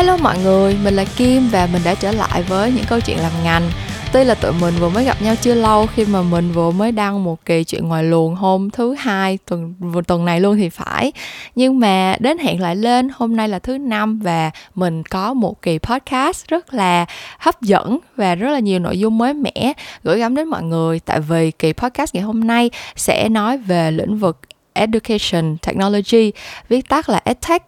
[0.00, 3.18] Hello mọi người, mình là Kim và mình đã trở lại với những câu chuyện
[3.18, 3.70] làm ngành.
[4.12, 6.92] Tuy là tụi mình vừa mới gặp nhau chưa lâu khi mà mình vừa mới
[6.92, 9.74] đăng một kỳ chuyện ngoài luồng hôm thứ hai tuần
[10.06, 11.12] tuần này luôn thì phải.
[11.54, 15.62] Nhưng mà đến hẹn lại lên hôm nay là thứ năm và mình có một
[15.62, 17.06] kỳ podcast rất là
[17.38, 19.72] hấp dẫn và rất là nhiều nội dung mới mẻ
[20.04, 21.00] gửi gắm đến mọi người.
[21.00, 24.38] Tại vì kỳ podcast ngày hôm nay sẽ nói về lĩnh vực
[24.72, 26.32] Education Technology,
[26.68, 27.62] viết tắt là EdTech.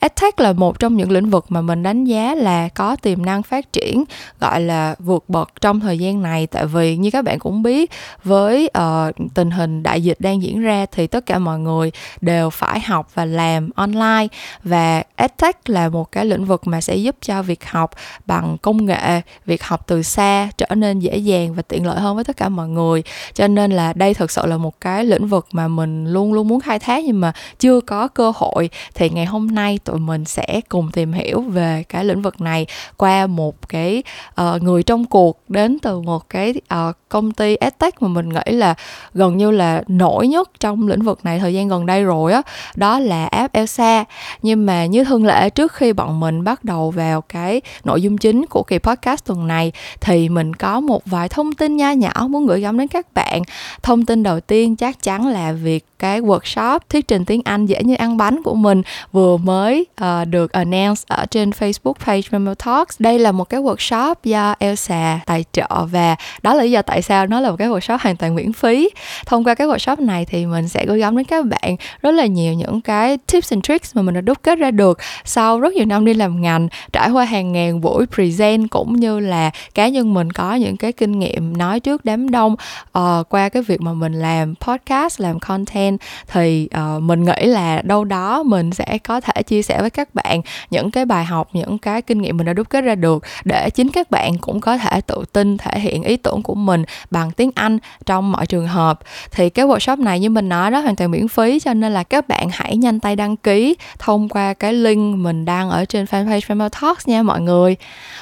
[0.00, 3.42] EdTech là một trong những lĩnh vực mà mình đánh giá là có tiềm năng
[3.42, 4.04] phát triển
[4.40, 7.90] gọi là vượt bậc trong thời gian này tại vì như các bạn cũng biết
[8.24, 12.50] với uh, tình hình đại dịch đang diễn ra thì tất cả mọi người đều
[12.50, 14.26] phải học và làm online
[14.62, 17.90] và EdTech là một cái lĩnh vực mà sẽ giúp cho việc học
[18.26, 22.14] bằng công nghệ, việc học từ xa trở nên dễ dàng và tiện lợi hơn
[22.14, 23.02] với tất cả mọi người.
[23.34, 26.45] Cho nên là đây thực sự là một cái lĩnh vực mà mình luôn luôn
[26.48, 28.70] muốn khai thác nhưng mà chưa có cơ hội.
[28.94, 32.66] Thì ngày hôm nay tụi mình sẽ cùng tìm hiểu về cái lĩnh vực này
[32.96, 34.02] qua một cái
[34.40, 38.52] uh, người trong cuộc đến từ một cái uh, công ty edtech mà mình nghĩ
[38.52, 38.74] là
[39.14, 42.42] gần như là nổi nhất trong lĩnh vực này thời gian gần đây rồi á
[42.76, 44.04] đó, đó là app Elsa.
[44.42, 48.18] Nhưng mà như thường lệ trước khi bọn mình bắt đầu vào cái nội dung
[48.18, 52.26] chính của kỳ podcast tuần này thì mình có một vài thông tin nha nhỏ
[52.30, 53.42] muốn gửi gắm đến các bạn.
[53.82, 57.82] Thông tin đầu tiên chắc chắn là việc cái workshop thuyết trình tiếng Anh dễ
[57.82, 62.54] như ăn bánh của mình vừa mới uh, được announce ở trên Facebook page Memo
[62.54, 62.96] Talks.
[62.98, 67.02] Đây là một cái workshop do Elsa tài trợ và đó là lý do tại
[67.02, 68.90] sao nó là một cái workshop hoàn toàn miễn phí.
[69.26, 72.26] Thông qua cái workshop này thì mình sẽ gửi gắm đến các bạn rất là
[72.26, 75.74] nhiều những cái tips and tricks mà mình đã đúc kết ra được sau rất
[75.74, 79.88] nhiều năm đi làm ngành, trải qua hàng ngàn buổi present cũng như là cá
[79.88, 82.56] nhân mình có những cái kinh nghiệm nói trước đám đông
[82.98, 87.82] uh, qua cái việc mà mình làm podcast, làm content thì uh, mình nghĩ là
[87.82, 91.48] đâu đó mình sẽ có thể chia sẻ với các bạn những cái bài học
[91.52, 94.60] những cái kinh nghiệm mình đã đúc kết ra được để chính các bạn cũng
[94.60, 98.46] có thể tự tin thể hiện ý tưởng của mình bằng tiếng Anh trong mọi
[98.46, 99.00] trường hợp.
[99.30, 102.02] Thì cái workshop này như mình nói đó hoàn toàn miễn phí cho nên là
[102.02, 106.04] các bạn hãy nhanh tay đăng ký thông qua cái link mình đang ở trên
[106.04, 107.76] fanpage Family Talks nha mọi người.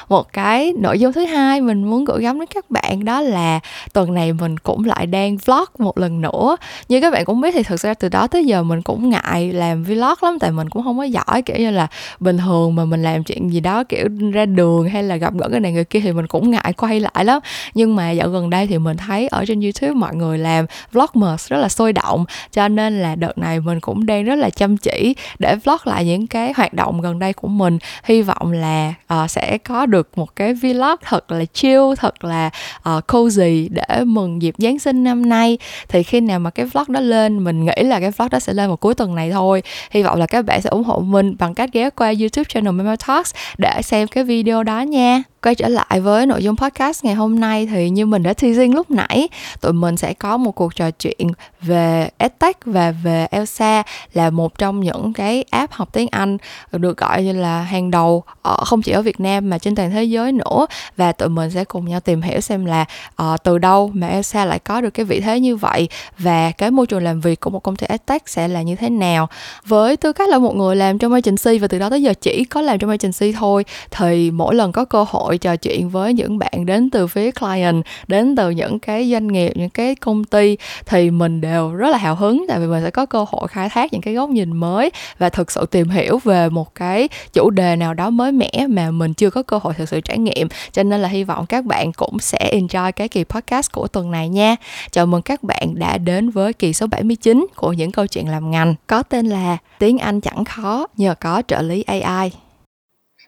[0.09, 3.61] Một cái nội dung thứ hai mình muốn gửi gắm đến các bạn đó là
[3.93, 6.57] tuần này mình cũng lại đang vlog một lần nữa.
[6.89, 9.53] Như các bạn cũng biết thì thực ra từ đó tới giờ mình cũng ngại
[9.53, 11.87] làm vlog lắm tại mình cũng không có giỏi kiểu như là
[12.21, 15.49] bình thường mà mình làm chuyện gì đó kiểu ra đường hay là gặp gỡ
[15.51, 17.41] cái này người kia thì mình cũng ngại quay lại lắm.
[17.75, 21.49] Nhưng mà dạo gần đây thì mình thấy ở trên youtube mọi người làm vlogmas
[21.49, 24.77] rất là sôi động cho nên là đợt này mình cũng đang rất là chăm
[24.77, 27.79] chỉ để vlog lại những cái hoạt động gần đây của mình.
[28.05, 32.51] Hy vọng là uh, sẽ có được một cái vlog thật là chill thật là
[32.79, 35.59] uh, cozy để mừng dịp giáng sinh năm nay.
[35.89, 38.53] Thì khi nào mà cái vlog đó lên mình nghĩ là cái vlog đó sẽ
[38.53, 39.63] lên vào cuối tuần này thôi.
[39.91, 42.75] Hy vọng là các bạn sẽ ủng hộ mình bằng cách ghé qua youtube channel
[42.75, 47.05] Memo Talks để xem cái video đó nha quay trở lại với nội dung podcast
[47.05, 49.29] ngày hôm nay thì như mình đã teasing lúc nãy
[49.61, 51.29] tụi mình sẽ có một cuộc trò chuyện
[51.63, 53.83] về edtech và về Elsa
[54.13, 56.37] là một trong những cái app học tiếng Anh
[56.73, 59.91] được gọi như là hàng đầu ở không chỉ ở Việt Nam mà trên toàn
[59.91, 60.67] thế giới nữa.
[60.97, 62.85] Và tụi mình sẽ cùng nhau tìm hiểu xem là
[63.23, 65.89] uh, từ đâu mà Elsa lại có được cái vị thế như vậy
[66.19, 68.91] và cái môi trường làm việc của một công ty edtech sẽ là như thế
[68.91, 69.29] nào.
[69.67, 72.45] Với tư cách là một người làm trong agency và từ đó tới giờ chỉ
[72.45, 76.39] có làm trong agency thôi thì mỗi lần có cơ hội trò chuyện với những
[76.39, 80.57] bạn đến từ phía client, đến từ những cái doanh nghiệp, những cái công ty,
[80.87, 83.69] thì mình đều rất là hào hứng tại vì mình sẽ có cơ hội khai
[83.69, 87.51] thác những cái góc nhìn mới và thực sự tìm hiểu về một cái chủ
[87.51, 90.49] đề nào đó mới mẻ mà mình chưa có cơ hội thực sự trải nghiệm.
[90.73, 94.11] Cho nên là hy vọng các bạn cũng sẽ enjoy cái kỳ podcast của tuần
[94.11, 94.57] này nha.
[94.91, 98.51] Chào mừng các bạn đã đến với kỳ số 79 của những câu chuyện làm
[98.51, 98.75] ngành.
[98.87, 102.44] Có tên là tiếng Anh chẳng khó, nhờ có trợ lý AI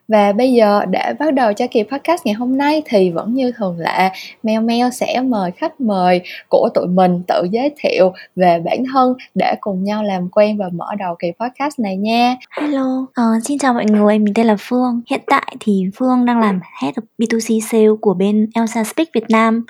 [0.08, 3.52] và bây giờ để bắt đầu cho kỳ podcast ngày hôm nay thì vẫn như
[3.52, 4.10] thường lệ,
[4.42, 9.14] Mèo Mèo sẽ mời khách mời của tụi mình tự giới thiệu về bản thân
[9.34, 12.36] để cùng nhau làm quen và mở đầu kỳ podcast này nha.
[12.50, 15.00] Hello, uh, xin chào mọi người, mình tên là Phương.
[15.10, 19.30] Hiện tại thì Phương đang làm Head of B2C Sale của bên Elsa Speak Việt
[19.30, 19.64] Nam.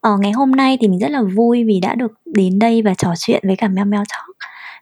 [0.00, 2.82] Ở uh, ngày hôm nay thì mình rất là vui vì đã được đến đây
[2.82, 4.36] và trò chuyện với cả Mèo Mèo Talk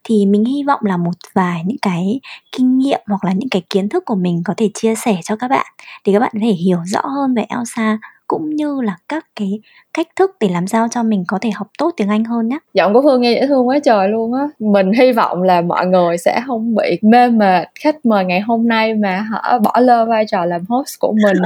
[0.05, 2.21] thì mình hy vọng là một vài những cái
[2.53, 5.37] kinh nghiệm hoặc là những cái kiến thức của mình có thể chia sẻ cho
[5.37, 5.67] các bạn
[6.07, 7.99] để các bạn có thể hiểu rõ hơn về Elsa
[8.29, 9.61] cũng như là các cái
[9.95, 12.59] cách thức để làm sao cho mình có thể học tốt tiếng Anh hơn nhé.
[12.75, 14.49] Giọng của Phương nghe dễ thương quá trời luôn á.
[14.59, 18.69] Mình hy vọng là mọi người sẽ không bị mê mệt khách mời ngày hôm
[18.69, 21.37] nay mà họ bỏ lơ vai trò làm host của mình.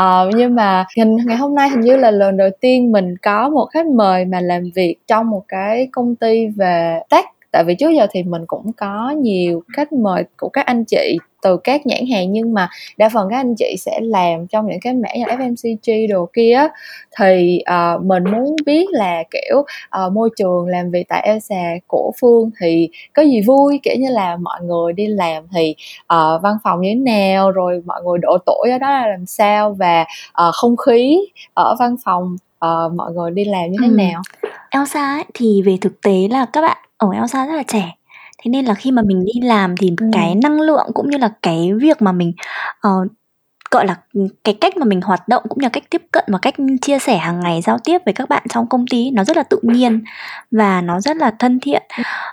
[0.00, 3.66] uh, nhưng mà ngày hôm nay hình như là lần đầu tiên mình có một
[3.72, 7.90] khách mời mà làm việc trong một cái công ty về tech tại vì trước
[7.90, 12.06] giờ thì mình cũng có nhiều khách mời của các anh chị từ các nhãn
[12.12, 15.24] hàng nhưng mà đa phần các anh chị sẽ làm trong những cái mảng như
[15.24, 16.68] FMCG đồ kia
[17.18, 22.12] thì uh, mình muốn biết là kiểu uh, môi trường làm việc tại Elsa của
[22.20, 23.80] Phương thì có gì vui?
[23.82, 27.50] Kiểu như là mọi người đi làm thì uh, văn phòng như thế nào?
[27.50, 29.72] Rồi mọi người độ tuổi ở đó là làm sao?
[29.78, 31.18] Và uh, không khí
[31.54, 33.94] ở văn phòng uh, mọi người đi làm như thế ừ.
[33.94, 34.22] nào?
[34.70, 37.94] Elsa ấy, thì về thực tế là các bạn ở Elsa rất là trẻ.
[38.42, 40.06] Thế nên là khi mà mình đi làm thì ừ.
[40.12, 42.32] cái năng lượng cũng như là cái việc mà mình
[42.88, 43.12] uh,
[43.70, 43.96] gọi là
[44.44, 46.98] cái cách mà mình hoạt động cũng như là cách tiếp cận và cách chia
[46.98, 49.58] sẻ hàng ngày giao tiếp với các bạn trong công ty nó rất là tự
[49.62, 50.04] nhiên
[50.50, 51.82] và nó rất là thân thiện.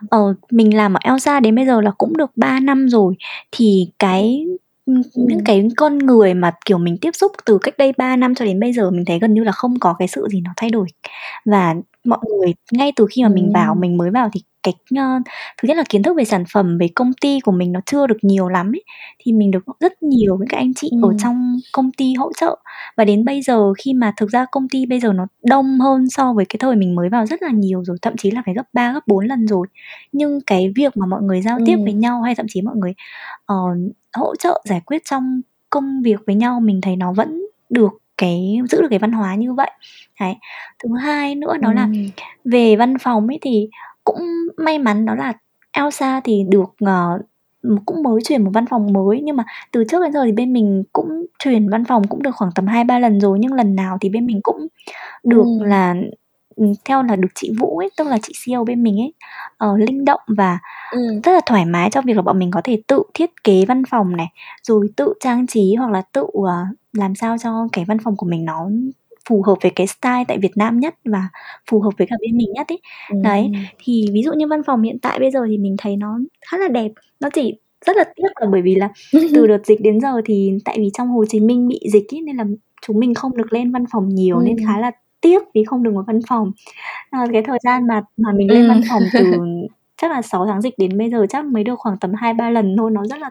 [0.10, 0.20] Ờ,
[0.52, 3.16] mình làm ở Elsa đến bây giờ là cũng được 3 năm rồi
[3.52, 4.46] thì cái
[5.16, 8.46] những cái con người mà kiểu mình tiếp xúc từ cách đây 3 năm cho
[8.46, 10.70] đến bây giờ mình thấy gần như là không có cái sự gì nó thay
[10.70, 10.88] đổi.
[11.46, 15.24] Và mọi người ngay từ khi mà mình vào mình mới vào thì cái uh,
[15.62, 18.08] thứ nhất là kiến thức về sản phẩm về công ty của mình nó chưa
[18.08, 18.84] được nhiều lắm ấy
[19.20, 22.56] thì mình được rất nhiều với các anh chị ở trong công ty hỗ trợ.
[22.98, 26.10] Và đến bây giờ khi mà thực ra công ty bây giờ nó đông hơn
[26.10, 28.54] so với cái thời mình mới vào rất là nhiều rồi thậm chí là phải
[28.54, 29.68] gấp 3 gấp 4 lần rồi.
[30.12, 32.94] Nhưng cái việc mà mọi người giao tiếp với nhau hay thậm chí mọi người
[33.54, 37.92] uh, hỗ trợ giải quyết trong công việc với nhau mình thấy nó vẫn được
[38.18, 39.72] cái giữ được cái văn hóa như vậy
[40.20, 40.36] đấy
[40.84, 41.74] thứ hai nữa đó ừ.
[41.74, 41.90] là
[42.46, 43.70] về văn phòng ấy thì
[44.04, 44.20] cũng
[44.58, 45.34] may mắn đó là
[45.72, 47.22] Elsa thì được uh,
[47.86, 50.54] cũng mới chuyển một văn phòng mới nhưng mà từ trước đến giờ thì bên
[50.54, 53.76] mình cũng chuyển văn phòng cũng được khoảng tầm hai ba lần rồi nhưng lần
[53.76, 54.68] nào thì bên mình cũng
[55.24, 55.66] được ừ.
[55.66, 55.96] là
[56.86, 59.14] theo là được chị Vũ ấy, tức là chị CEO bên mình ấy,
[59.58, 60.60] ờ, linh động và
[60.92, 61.00] ừ.
[61.24, 63.84] rất là thoải mái cho việc là bọn mình có thể tự thiết kế văn
[63.90, 64.28] phòng này,
[64.64, 66.50] rồi tự trang trí hoặc là tự uh,
[66.94, 68.70] làm sao cho cái văn phòng của mình nó
[69.30, 71.30] phù hợp với cái style tại Việt Nam nhất và
[71.70, 72.82] phù hợp với cả bên mình nhất ấy.
[73.10, 73.18] Ừ.
[73.24, 73.52] Đấy,
[73.84, 76.20] thì ví dụ như văn phòng hiện tại bây giờ thì mình thấy nó
[76.52, 78.90] khá là đẹp, nó chỉ rất là tiếc là bởi vì là
[79.34, 82.22] từ đợt dịch đến giờ thì tại vì trong Hồ Chí Minh bị dịch ấy
[82.22, 82.46] nên là
[82.82, 84.44] chúng mình không được lên văn phòng nhiều ừ.
[84.46, 84.92] nên khá là
[85.26, 86.52] tiếc vì không được một văn phòng.
[87.10, 88.70] À, cái thời gian mà mà mình lên ừ.
[88.70, 89.34] văn phòng từ
[90.02, 92.50] chắc là 6 tháng dịch đến bây giờ chắc mới được khoảng tầm hai ba
[92.50, 93.30] lần thôi, nó rất là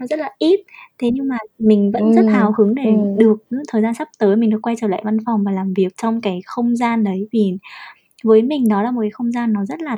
[0.00, 0.60] nó rất là ít.
[0.98, 3.18] Thế nhưng mà mình vẫn rất hào hứng để ừm.
[3.18, 3.36] được
[3.68, 6.20] thời gian sắp tới mình được quay trở lại văn phòng và làm việc trong
[6.20, 7.58] cái không gian đấy, vì
[8.24, 9.96] với mình đó là một cái không gian nó rất là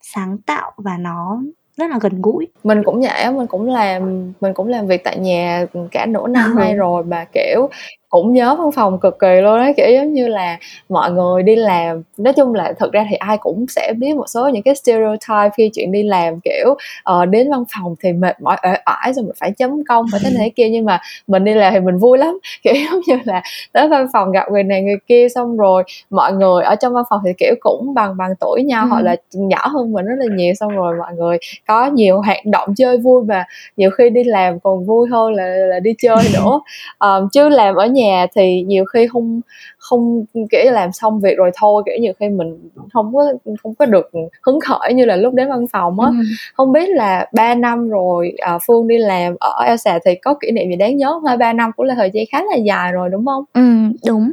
[0.00, 1.42] sáng tạo và nó
[1.76, 2.48] rất là gần gũi.
[2.64, 6.26] Mình cũng vậy á, mình cũng làm mình cũng làm việc tại nhà, cả nửa
[6.26, 7.68] năm nay rồi mà, kiểu,
[8.10, 10.58] cũng nhớ văn phòng cực kỳ luôn á kiểu giống như là
[10.88, 14.28] mọi người đi làm nói chung là thực ra thì ai cũng sẽ biết một
[14.28, 18.40] số những cái stereotype khi chuyện đi làm kiểu uh, đến văn phòng thì mệt
[18.40, 21.44] mỏi ỏi ỏi rồi mình phải chấm công phải thế này kia nhưng mà mình
[21.44, 23.42] đi làm thì mình vui lắm kiểu giống như là
[23.72, 27.04] tới văn phòng gặp người này người kia xong rồi mọi người ở trong văn
[27.10, 28.88] phòng thì kiểu cũng bằng bằng tuổi nhau ừ.
[28.90, 32.44] hoặc là nhỏ hơn mình rất là nhiều xong rồi mọi người có nhiều hoạt
[32.44, 33.44] động chơi vui và
[33.76, 36.60] nhiều khi đi làm còn vui hơn là là đi chơi nữa
[36.98, 39.40] um, chứ làm ở nhà nhà thì nhiều khi không
[39.78, 43.32] không kiểu làm xong việc rồi thôi kiểu nhiều khi mình không có
[43.62, 44.10] không có được
[44.42, 46.14] hứng khởi như là lúc đến văn phòng á ừ.
[46.54, 50.50] không biết là 3 năm rồi à, phương đi làm ở Elsa thì có kỷ
[50.50, 51.38] niệm gì đáng nhớ không?
[51.38, 53.62] ba năm cũng là thời gian khá là dài rồi đúng không ừ
[54.06, 54.32] đúng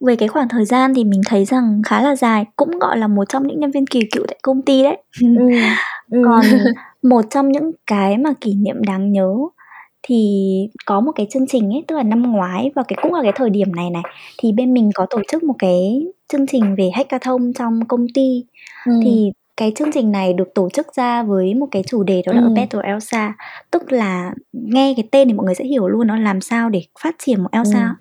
[0.00, 3.06] về cái khoảng thời gian thì mình thấy rằng khá là dài cũng gọi là
[3.06, 5.28] một trong những nhân viên kỳ cựu tại công ty đấy ừ.
[6.10, 6.22] Ừ.
[6.24, 6.44] còn
[7.02, 9.34] một trong những cái mà kỷ niệm đáng nhớ
[10.02, 10.26] thì
[10.86, 13.32] có một cái chương trình ấy, tức là năm ngoái và cái cũng là cái
[13.36, 14.02] thời điểm này này,
[14.38, 18.44] thì bên mình có tổ chức một cái chương trình về hackathon trong công ty.
[18.86, 19.00] Ừm.
[19.04, 22.32] Thì cái chương trình này được tổ chức ra với một cái chủ đề đó
[22.32, 22.54] là Ừm.
[22.54, 23.34] Better Elsa,
[23.70, 26.82] tức là nghe cái tên thì mọi người sẽ hiểu luôn nó làm sao để
[27.02, 27.94] phát triển một Elsa,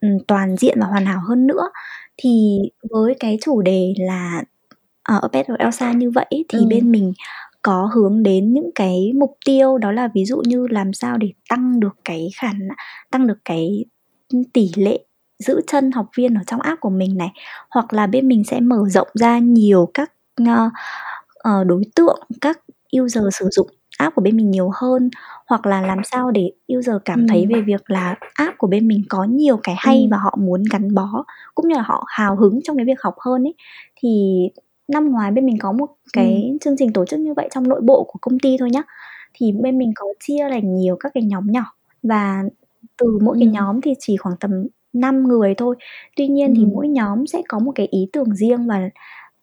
[0.00, 0.18] Ừm.
[0.28, 1.68] toàn diện và hoàn hảo hơn nữa.
[2.16, 2.58] Thì
[2.90, 4.42] với cái chủ đề là,
[5.02, 6.68] ờ, A Better Elsa như vậy thì Ừm.
[6.68, 7.12] bên mình
[7.62, 11.32] có hướng đến những cái mục tiêu đó là ví dụ như làm sao để
[11.48, 12.76] tăng được cái khả năng
[13.10, 13.84] tăng được cái
[14.52, 14.98] tỷ lệ
[15.38, 17.30] giữ chân học viên ở trong app của mình này.
[17.70, 20.72] Hoặc là bên mình sẽ mở rộng ra nhiều các uh,
[21.66, 22.60] đối tượng các
[23.00, 25.10] user sử dụng app của bên mình nhiều hơn.
[25.46, 29.02] Hoặc là làm sao để user cảm thấy về việc là app của bên mình
[29.08, 32.60] có nhiều cái hay và họ muốn gắn bó cũng như là họ hào hứng
[32.64, 33.54] trong cái việc học hơn ấy.
[33.96, 34.40] Thì
[34.92, 36.58] năm ngoái bên mình có một cái Ừm.
[36.58, 38.82] chương trình tổ chức như vậy trong nội bộ của công ty thôi nhá.
[39.34, 41.64] Thì bên mình có chia thành nhiều các cái nhóm nhỏ
[42.02, 42.42] và
[42.98, 44.50] từ mỗi cái nhóm thì chỉ khoảng tầm
[44.92, 45.76] 5 người thôi.
[46.16, 48.90] Tuy nhiên thì mỗi nhóm sẽ có một cái ý tưởng riêng và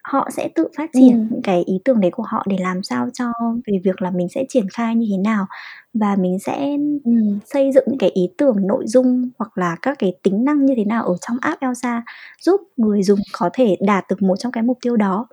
[0.10, 1.28] họ sẽ tự phát triển Ừm.
[1.32, 3.25] những cái ý tưởng đấy của họ để làm sao cho
[3.68, 5.46] về việc là mình sẽ triển khai như thế nào
[5.94, 10.00] và mình sẽ, ừm, xây dựng những cái ý tưởng, nội dung hoặc là các
[10.00, 12.04] cái tính năng như thế nào ở trong app Elsa
[12.42, 15.28] giúp người dùng có thể đạt được một trong cái mục tiêu đó.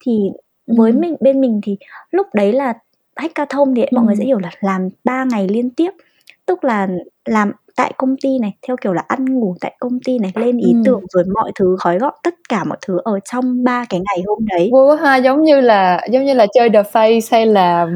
[0.00, 0.20] Thì
[0.66, 1.76] với mình bên mình thì
[2.10, 2.74] lúc đấy là
[3.16, 5.90] hackathon thì mọi người sẽ hiểu là làm 3 ngày liên tiếp
[6.46, 6.88] tức là
[7.26, 10.58] làm tại công ty này theo kiểu là ăn ngủ tại công ty này lên
[10.58, 10.78] ý ừ.
[10.84, 14.24] tưởng rồi mọi thứ gói gọn tất cả mọi thứ ở trong ba cái ngày
[14.26, 17.46] hôm đấy vui quá ha giống như là giống như là chơi the face hay
[17.46, 17.86] là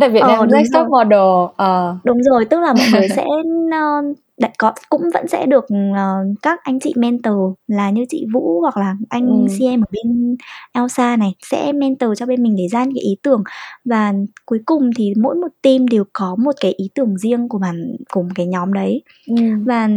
[0.00, 1.96] tại Việt Nam ờ, Next Top Model ờ.
[2.04, 6.38] đúng rồi tức là mọi người sẽ uh, đại có cũng vẫn sẽ được uh,
[6.42, 9.46] các anh chị mentor là như chị Vũ hoặc là anh ừ.
[9.58, 10.36] CM ở bên
[10.72, 13.42] Elsa này sẽ mentor cho bên mình để ra những cái ý tưởng
[13.84, 14.14] và
[14.46, 17.96] cuối cùng thì mỗi một team đều có một cái ý tưởng riêng của bản
[18.12, 19.34] của một cái nhóm đấy ừ.
[19.66, 19.88] và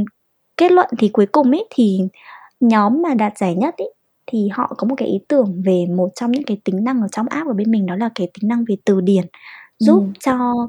[0.58, 2.00] kết luận thì cuối cùng ấy thì
[2.60, 3.94] nhóm mà đạt giải nhất ấy
[4.28, 7.08] thì họ có một cái ý tưởng về một trong những cái tính năng ở
[7.08, 9.26] trong app của bên mình đó là cái tính năng về từ điển
[9.80, 10.12] giúp ừ.
[10.20, 10.68] cho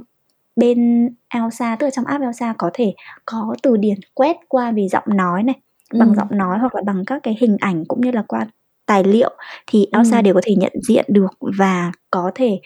[0.56, 2.94] bên Elsa tức là trong app Elsa có thể
[3.26, 5.56] có từ điển quét qua về giọng nói này
[5.98, 6.14] bằng ừ.
[6.16, 8.46] giọng nói hoặc là bằng các cái hình ảnh cũng như là qua
[8.86, 9.30] tài liệu
[9.66, 10.22] thì Elsa ừ.
[10.22, 12.60] đều có thể nhận diện được và có thể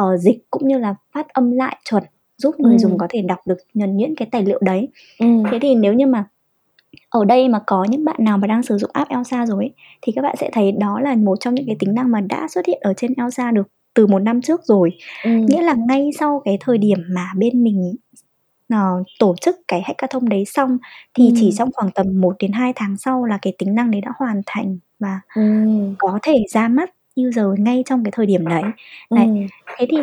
[0.00, 2.02] uh, dịch cũng như là phát âm lại chuẩn
[2.36, 2.78] giúp người ừ.
[2.78, 5.26] dùng có thể đọc được nhuần nhuyễn cái tài liệu đấy ừ.
[5.50, 6.24] thế thì nếu như mà
[7.08, 9.74] ở đây mà có những bạn nào mà đang sử dụng app Elsa rồi ấy,
[10.02, 12.48] thì các bạn sẽ thấy đó là một trong những cái tính năng mà đã
[12.48, 14.90] xuất hiện ở trên Elsa được từ một năm trước rồi
[15.24, 15.30] ừ.
[15.30, 17.94] nghĩa là ngay sau cái thời điểm mà bên mình
[18.74, 20.78] uh, tổ chức cái hackathon đấy xong
[21.14, 21.34] thì ừ.
[21.40, 24.12] chỉ trong khoảng tầm 1 đến 2 tháng sau là cái tính năng đấy đã
[24.18, 25.42] hoàn thành và ừ.
[25.98, 28.62] có thể ra mắt user ngay trong cái thời điểm đấy.
[29.10, 29.26] Đấy.
[29.26, 29.32] Ừ.
[29.78, 29.96] Thế thì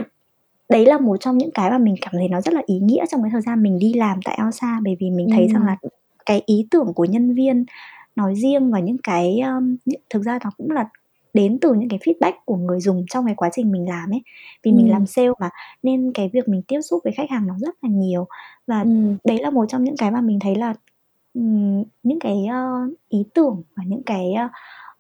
[0.70, 3.06] đấy là một trong những cái mà mình cảm thấy nó rất là ý nghĩa
[3.12, 5.54] trong cái thời gian mình đi làm tại Elsa bởi vì mình thấy ừ.
[5.54, 5.78] rằng là
[6.26, 7.66] cái ý tưởng của nhân viên
[8.16, 9.76] nói riêng và những cái um,
[10.10, 10.86] thực ra nó cũng là
[11.38, 14.22] đến từ những cái feedback của người dùng trong cái quá trình mình làm ấy
[14.64, 14.76] vì ừ.
[14.76, 15.50] mình làm sale mà
[15.84, 18.28] nên cái việc mình tiếp xúc với khách hàng nó rất là nhiều
[18.68, 18.90] và ừ.
[19.24, 20.74] đấy là một trong những cái mà mình thấy là
[22.04, 24.52] những cái uh, ý tưởng và những cái uh,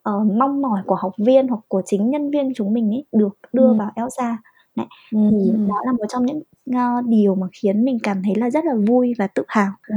[0.09, 3.37] uh, mong mỏi của học viên hoặc của chính nhân viên chúng mình ấy được
[3.53, 3.73] đưa ừ.
[3.73, 4.37] vào Elsa
[4.75, 5.19] này ừ.
[5.31, 8.65] thì đó là một trong những uh, điều mà khiến mình cảm thấy là rất
[8.65, 9.71] là vui và tự hào.
[9.87, 9.95] Ừ.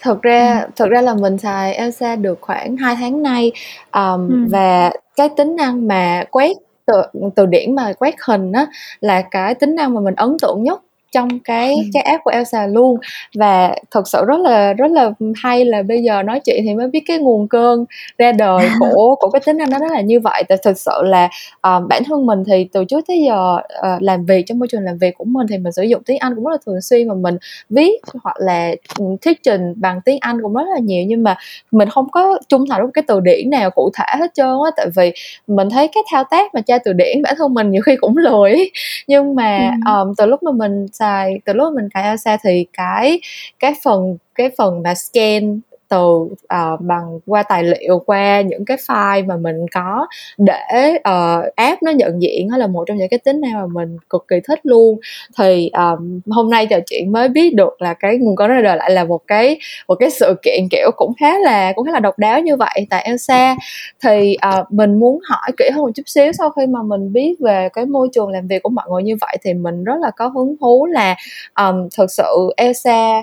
[0.00, 0.70] Thật ra ừ.
[0.76, 3.52] thật ra là mình xài Elsa được khoảng 2 tháng nay
[3.92, 4.46] um, ừ.
[4.50, 6.56] và cái tính năng mà quét
[6.86, 7.02] từ
[7.36, 8.66] từ điển mà quét hình á
[9.00, 10.82] là cái tính năng mà mình ấn tượng nhất
[11.12, 11.82] trong cái ừ.
[11.92, 12.96] cái app của Elsa luôn.
[13.34, 16.88] Và thật sự rất là rất là hay là bây giờ nói chuyện thì mới
[16.88, 17.84] biết cái nguồn cơn
[18.18, 20.44] ra đời của của cái tính năng đó nó là như vậy.
[20.48, 24.24] Tại thực sự là uh, bản thân mình thì từ trước tới giờ uh, làm
[24.24, 26.44] việc trong môi trường làm việc của mình thì mình sử dụng tiếng Anh cũng
[26.44, 27.36] rất là thường xuyên mà mình
[27.70, 31.04] viết hoặc là ừ, thuyết trình bằng tiếng Anh cũng rất là nhiều.
[31.06, 31.36] Nhưng mà
[31.70, 34.70] mình không có trung thành với cái từ điển nào cụ thể hết trơn á.
[34.76, 35.12] Tại vì
[35.46, 38.16] mình thấy cái thao tác mà tra từ điển bản thân mình nhiều khi cũng
[38.16, 38.70] lười.
[39.06, 43.20] Nhưng mà um, từ lúc mà mình outside từ lúc mình cài outside thì cái
[43.58, 45.60] cái phần cái phần mà scan
[45.92, 50.06] từ uh, bằng qua tài liệu qua những cái file mà mình có
[50.38, 53.66] để uh, app nó nhận diện đó là một trong những cái tính năng mà
[53.66, 54.98] mình cực kỳ thích luôn.
[55.38, 58.76] Thì um, hôm nay trò chuyện mới biết được là cái nguồn có ra đời
[58.76, 59.58] lại là một cái
[59.88, 62.86] một cái sự kiện kiểu cũng khá là cũng khá là độc đáo như vậy
[62.90, 63.56] tại Elsa.
[64.02, 67.36] Thì uh, mình muốn hỏi kỹ hơn một chút xíu sau khi mà mình biết
[67.40, 70.10] về cái môi trường làm việc của mọi người như vậy thì mình rất là
[70.16, 71.16] có hứng thú là
[71.56, 73.22] um, thực sự Elsa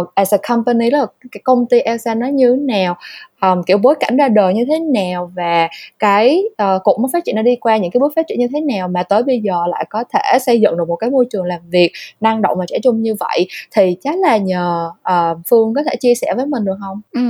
[0.00, 2.96] uh, as a company là cái công ty Elsa nó như thế nào
[3.40, 5.68] um, kiểu bối cảnh ra đời như thế nào và
[5.98, 8.46] cái uh, cục nó phát triển nó đi qua những cái bước phát triển như
[8.52, 11.26] thế nào mà tới bây giờ lại có thể xây dựng được một cái môi
[11.30, 15.38] trường làm việc năng động và trẻ trung như vậy thì chắc là nhờ uh,
[15.50, 17.00] Phương có thể chia sẻ với mình được không?
[17.12, 17.20] Ừ.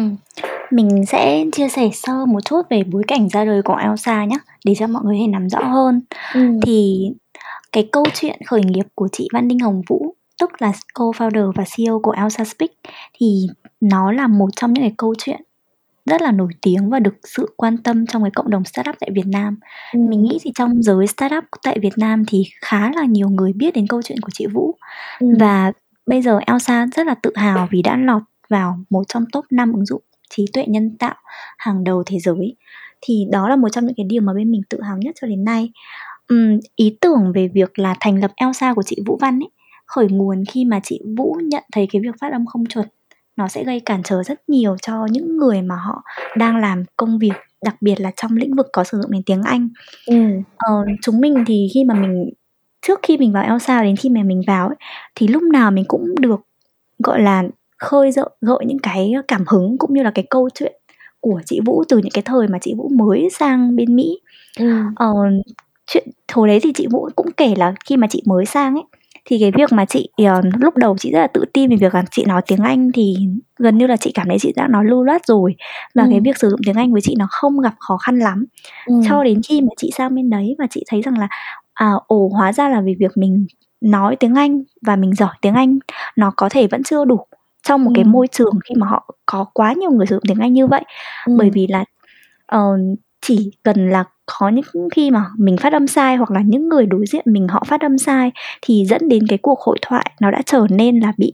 [0.71, 4.38] Mình sẽ chia sẻ sơ một chút về bối cảnh ra đời của Elsa nhé
[4.64, 6.00] để cho mọi người nắm rõ hơn.
[6.35, 6.40] Ừ.
[6.67, 7.11] Thì
[7.73, 11.64] cái câu chuyện khởi nghiệp của chị Văn Đinh Hồng Vũ tức là co-founder và
[11.76, 12.70] CEO của Elsa Speak
[13.14, 13.47] thì
[13.80, 15.40] nó là một trong những cái câu chuyện
[16.06, 19.11] rất là nổi tiếng và được sự quan tâm trong cái cộng đồng startup tại
[19.14, 19.59] Việt Nam.
[19.92, 20.00] Ừ.
[20.09, 23.75] Mình nghĩ thì trong giới startup tại Việt Nam thì khá là nhiều người biết
[23.75, 24.75] đến câu chuyện của chị Vũ.
[25.20, 25.26] Ừ.
[25.40, 25.73] Và
[26.06, 29.73] bây giờ Elsa rất là tự hào vì đã lọt vào một trong top 5
[29.73, 31.14] ứng dụng trí tuệ nhân tạo
[31.59, 32.56] hàng đầu thế giới.
[33.00, 35.26] Thì đó là một trong những cái điều mà bên mình tự hào nhất cho
[35.26, 35.70] đến nay.
[36.35, 39.50] Uhm, ý tưởng về việc là thành lập Elsa của chị Vũ Văn ấy
[39.90, 42.87] khởi nguồn khi mà chị Vũ nhận thấy cái việc phát âm không chuẩn
[43.37, 46.02] nó sẽ gây cản trở rất nhiều cho những người mà họ
[46.37, 49.42] đang làm công việc đặc biệt là trong lĩnh vực có sử dụng đến tiếng
[49.42, 49.68] Anh.
[50.06, 50.16] Ừ.
[50.56, 52.30] Ờ, chúng mình thì khi mà mình
[52.87, 54.76] trước khi mình vào Elsa đến khi mà mình vào ấy,
[55.14, 56.40] thì lúc nào mình cũng được
[56.99, 57.44] gọi là
[57.78, 60.73] khơi gợi gợi những cái cảm hứng cũng như là cái câu chuyện
[61.20, 64.20] của chị Vũ từ những cái thời mà chị Vũ mới sang bên Mỹ.
[64.59, 64.82] Ừ.
[64.97, 65.14] Ờ,
[65.87, 68.85] chuyện hồi đấy thì chị Vũ cũng kể là khi mà chị mới sang ấy
[69.25, 71.95] thì cái việc mà chị uh, lúc đầu chị rất là tự tin về việc
[71.95, 73.17] là chị nói tiếng Anh thì
[73.59, 75.57] gần như là chị cảm thấy chị đã nói lưu loát rồi
[75.95, 76.09] và ừ.
[76.11, 78.45] cái việc sử dụng tiếng Anh với chị nó không gặp khó khăn lắm
[78.87, 78.95] ừ.
[79.09, 81.29] cho đến khi mà chị sang bên đấy và chị thấy rằng là
[81.75, 83.47] à ồ hóa ra là vì việc mình
[83.81, 85.79] nói tiếng Anh và mình giỏi tiếng Anh
[86.17, 87.27] nó có thể vẫn chưa đủ
[87.62, 87.93] trong một ừ.
[87.97, 90.67] cái môi trường khi mà họ có quá nhiều người sử dụng tiếng Anh như
[90.67, 90.85] vậy
[91.27, 91.37] ừ.
[91.39, 91.85] bởi vì là
[92.57, 94.05] uh, chỉ cần là
[94.38, 97.49] có những khi mà mình phát âm sai hoặc là những người đối diện mình
[97.49, 98.32] họ phát âm sai
[98.62, 101.32] thì dẫn đến cái cuộc hội thoại nó đã trở nên là bị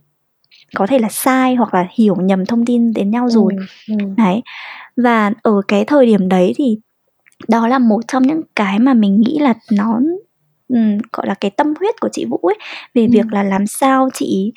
[0.75, 3.55] có thể là sai hoặc là hiểu nhầm thông tin đến nhau rồi
[3.89, 4.07] ừ, ừ.
[4.17, 4.43] đấy
[4.97, 6.79] và ở cái thời điểm đấy thì
[7.49, 10.01] đó là một trong những cái mà mình nghĩ là nó
[10.69, 12.59] um, gọi là cái tâm huyết của chị Vũ ấy
[12.95, 13.09] về ừ.
[13.13, 14.53] việc là làm sao chị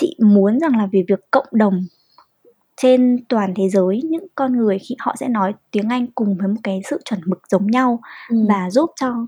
[0.00, 1.80] chị muốn rằng là về việc cộng đồng
[2.76, 6.48] trên toàn thế giới những con người khi họ sẽ nói tiếng Anh cùng với
[6.48, 8.00] một cái sự chuẩn mực giống nhau
[8.30, 8.36] ừ.
[8.48, 9.26] và giúp cho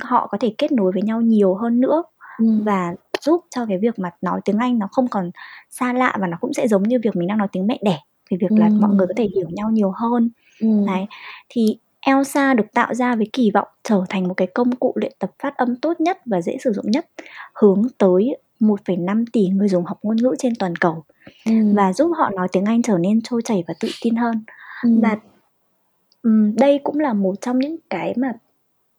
[0.00, 2.02] họ có thể kết nối với nhau nhiều hơn nữa
[2.38, 2.46] ừ.
[2.64, 5.30] và giúp cho cái việc mà nói tiếng Anh nó không còn
[5.70, 7.98] xa lạ và nó cũng sẽ giống như việc mình đang nói tiếng mẹ đẻ
[8.30, 8.56] về việc ừ.
[8.58, 10.68] là mọi người có thể hiểu nhau nhiều hơn ừ.
[10.86, 11.06] đấy
[11.48, 15.12] thì Elsa được tạo ra với kỳ vọng trở thành một cái công cụ luyện
[15.18, 17.06] tập phát âm tốt nhất và dễ sử dụng nhất
[17.54, 21.04] hướng tới 1,5 tỷ người dùng học ngôn ngữ trên toàn cầu
[21.46, 21.52] ừ.
[21.74, 24.44] và giúp họ nói tiếng Anh trở nên trôi chảy và tự tin hơn.
[24.84, 24.90] Ừ.
[25.02, 25.16] Và
[26.22, 28.32] um, đây cũng là một trong những cái mà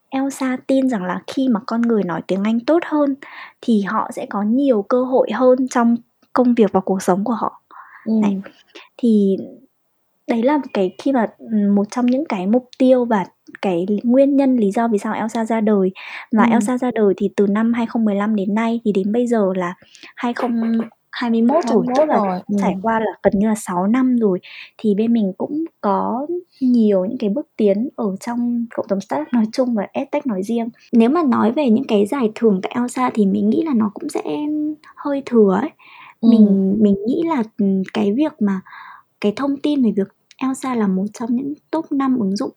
[0.09, 3.15] Elsa tin rằng là khi mà con người nói tiếng Anh tốt hơn
[3.61, 5.95] thì họ sẽ có nhiều cơ hội hơn trong
[6.33, 7.61] công việc và cuộc sống của họ.
[8.05, 8.13] Ừ.
[8.21, 8.41] Này.
[8.97, 9.37] Thì
[10.27, 11.27] đấy là cái khi mà
[11.75, 13.25] một trong những cái mục tiêu và
[13.61, 15.91] cái nguyên nhân lý do vì sao Elsa ra đời
[16.31, 16.49] và ừ.
[16.51, 19.73] Elsa ra đời thì từ năm 2015 đến nay thì đến bây giờ là
[20.15, 22.39] 2021 rồi tức là rồi.
[22.47, 22.55] Ừ.
[22.61, 24.39] trải qua là gần như là 6 năm rồi
[24.77, 26.27] thì bên mình cũng có
[26.61, 30.43] nhiều những cái bước tiến ở trong cộng đồng startup nói chung và edtech nói
[30.43, 33.73] riêng nếu mà nói về những cái giải thưởng tại Elsa thì mình nghĩ là
[33.75, 34.21] nó cũng sẽ
[34.95, 35.69] hơi thừa ấy
[36.21, 36.29] ừ.
[36.29, 37.43] mình mình nghĩ là
[37.93, 38.61] cái việc mà
[39.21, 42.51] cái thông tin về việc Elsa là một trong những top 5 ứng dụng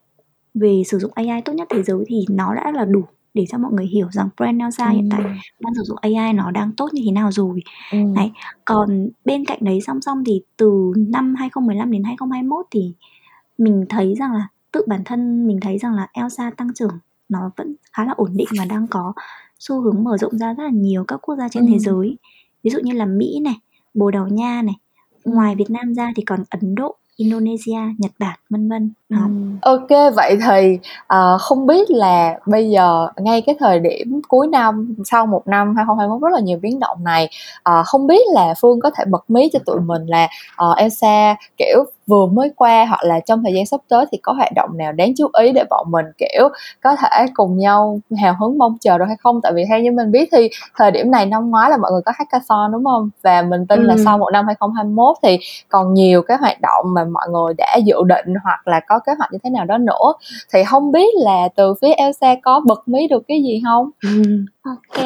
[0.54, 3.58] về sử dụng AI tốt nhất thế giới thì nó đã là đủ để cho
[3.58, 4.92] mọi người hiểu rằng brand Elsa ừ.
[4.92, 5.20] hiện tại
[5.60, 7.62] đang sử dụng AI nó đang tốt như thế nào rồi.
[7.92, 7.98] Ừ.
[8.16, 8.30] Đấy.
[8.64, 12.94] Còn bên cạnh đấy song song thì từ năm 2015 đến 2021 thì
[13.58, 16.98] mình thấy rằng là tự bản thân mình thấy rằng là Elsa tăng trưởng
[17.28, 19.12] nó vẫn khá là ổn định và đang có
[19.58, 21.68] xu hướng mở rộng ra rất là nhiều các quốc gia trên ừ.
[21.72, 22.16] thế giới.
[22.62, 23.54] Ví dụ như là Mỹ này,
[23.94, 24.74] Bồ Đào Nha này,
[25.24, 28.92] ngoài Việt Nam ra thì còn Ấn Độ Indonesia, Nhật Bản, vân vân.
[29.10, 29.16] Ừ.
[29.62, 34.94] Ok, vậy thì uh, không biết là bây giờ ngay cái thời điểm cuối năm
[35.04, 37.28] sau một năm 2021 rất là nhiều biến động này,
[37.70, 40.28] uh, không biết là Phương có thể bật mí cho tụi mình là
[40.70, 44.32] uh, Elsa kiểu vừa mới qua hoặc là trong thời gian sắp tới thì có
[44.32, 46.48] hoạt động nào đáng chú ý để bọn mình kiểu
[46.82, 49.40] có thể cùng nhau hào hứng mong chờ được hay không?
[49.42, 52.02] Tại vì theo như mình biết thì thời điểm này năm ngoái là mọi người
[52.04, 53.10] có hackathon đúng không?
[53.22, 53.86] Và mình tin ừ.
[53.86, 55.38] là sau một năm 2021 thì
[55.68, 59.12] còn nhiều cái hoạt động mà mọi người đã dự định hoặc là có kế
[59.18, 60.12] hoạch như thế nào đó nữa.
[60.52, 63.90] Thì không biết là từ phía Elsa có bật mí được cái gì không?
[64.02, 64.22] Ừ.
[64.62, 65.04] ok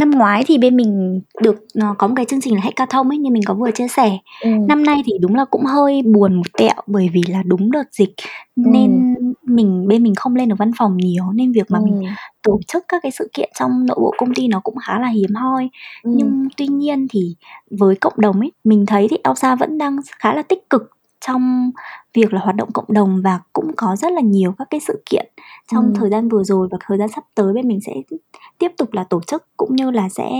[0.00, 3.18] năm ngoái thì bên mình được uh, có một cái chương trình là hackathon ấy
[3.18, 4.50] như mình có vừa chia sẻ ừ.
[4.68, 7.84] năm nay thì đúng là cũng hơi buồn một tẹo bởi vì là đúng đợt
[7.92, 8.14] dịch
[8.56, 8.62] ừ.
[8.66, 11.84] nên mình bên mình không lên được văn phòng nhiều nên việc mà ừ.
[11.84, 12.02] mình
[12.42, 15.08] tổ chức các cái sự kiện trong nội bộ công ty nó cũng khá là
[15.08, 15.68] hiếm hoi
[16.02, 16.10] ừ.
[16.16, 17.36] nhưng tuy nhiên thì
[17.70, 20.90] với cộng đồng ấy mình thấy thì Elsa vẫn đang khá là tích cực
[21.26, 21.70] trong
[22.14, 25.02] việc là hoạt động cộng đồng và cũng có rất là nhiều các cái sự
[25.10, 25.32] kiện
[25.72, 25.92] trong ừ.
[25.94, 27.92] thời gian vừa rồi và thời gian sắp tới bên mình sẽ
[28.58, 30.30] tiếp tục là tổ chức cũng như là sẽ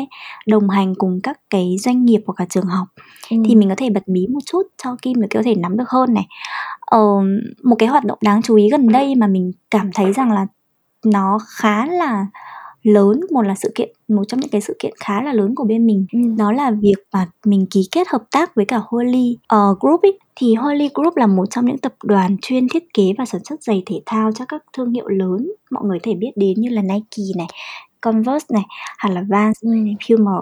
[0.46, 2.88] đồng hành cùng các cái doanh nghiệp hoặc là trường học
[3.30, 3.36] ừ.
[3.44, 5.88] thì mình có thể bật mí một chút cho Kim để có thể nắm được
[5.88, 6.26] hơn này
[6.80, 7.00] ờ,
[7.62, 10.46] một cái hoạt động đáng chú ý gần đây mà mình cảm thấy rằng là
[11.04, 12.26] nó khá là
[12.82, 15.64] lớn một là sự kiện một trong những cái sự kiện khá là lớn của
[15.64, 16.18] bên mình ừ.
[16.38, 20.10] đó là việc mà mình ký kết hợp tác với cả Holy uh, Group ý.
[20.36, 23.62] Thì Holy Group là một trong những tập đoàn chuyên thiết kế và sản xuất
[23.62, 25.52] giày thể thao cho các thương hiệu lớn.
[25.70, 27.46] Mọi người thể biết đến như là Nike này
[28.04, 28.62] Converse này
[28.98, 29.70] hay là Vans ừ.
[30.08, 30.32] Puma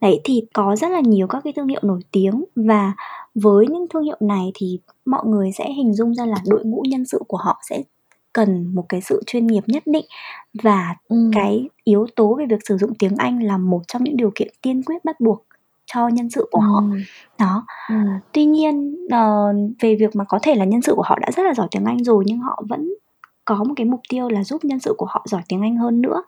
[0.00, 2.44] đấy thì có rất là nhiều các cái thương hiệu nổi tiếng.
[2.56, 2.92] Và
[3.34, 6.82] với những thương hiệu này thì mọi người sẽ hình dung ra là đội ngũ
[6.88, 7.82] nhân sự của họ sẽ
[8.32, 10.04] cần một cái sự chuyên nghiệp nhất định.
[10.62, 11.30] Và ừ.
[11.34, 14.48] cái yếu tố về việc sử dụng tiếng Anh là một trong những điều kiện
[14.62, 15.46] tiên quyết bắt buộc
[15.94, 16.66] cho nhân sự của ừ.
[16.66, 16.82] họ
[17.38, 17.94] đó ừ.
[18.32, 21.42] tuy nhiên uh, về việc mà có thể là nhân sự của họ đã rất
[21.42, 22.94] là giỏi tiếng Anh rồi nhưng họ vẫn
[23.44, 26.02] có một cái mục tiêu là giúp nhân sự của họ giỏi tiếng Anh hơn
[26.02, 26.22] nữa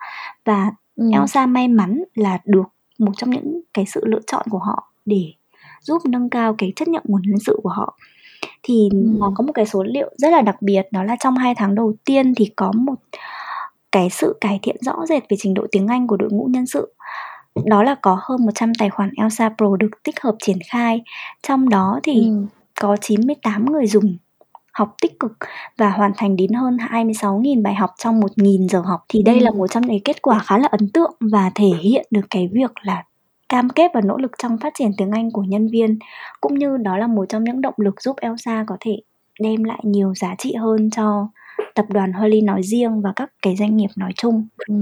[0.44, 1.10] và ừ.
[1.12, 2.66] Elsa may mắn là được
[2.98, 5.32] một trong những cái sự lựa chọn của họ để
[5.80, 7.98] giúp nâng cao cái chất lượng nguồn nhân sự của họ
[8.62, 8.98] thì ừ.
[9.18, 11.74] nó có một cái số liệu rất là đặc biệt đó là trong hai tháng
[11.74, 12.94] đầu tiên thì có một
[13.92, 16.66] cái sự cải thiện rõ rệt về trình độ tiếng Anh của đội ngũ nhân
[16.66, 16.94] sự
[17.64, 21.02] đó là có hơn 100 tài khoản Elsa Pro được tích hợp triển khai.
[21.42, 22.46] Trong đó thì ừ.
[22.80, 24.16] có 98 người dùng
[24.72, 25.32] học tích cực
[25.78, 29.44] và hoàn thành đến hơn 26.000 bài học trong 1.000 giờ học thì đây ừ.
[29.44, 32.48] là một trong những kết quả khá là ấn tượng và thể hiện được cái
[32.52, 33.04] việc là
[33.48, 35.98] cam kết và nỗ lực trong phát triển tiếng Anh của nhân viên
[36.40, 39.00] cũng như đó là một trong những động lực giúp Elsa có thể
[39.40, 41.28] đem lại nhiều giá trị hơn cho
[41.74, 44.46] tập đoàn Holly nói riêng và các cái doanh nghiệp nói chung.
[44.68, 44.74] Ừ.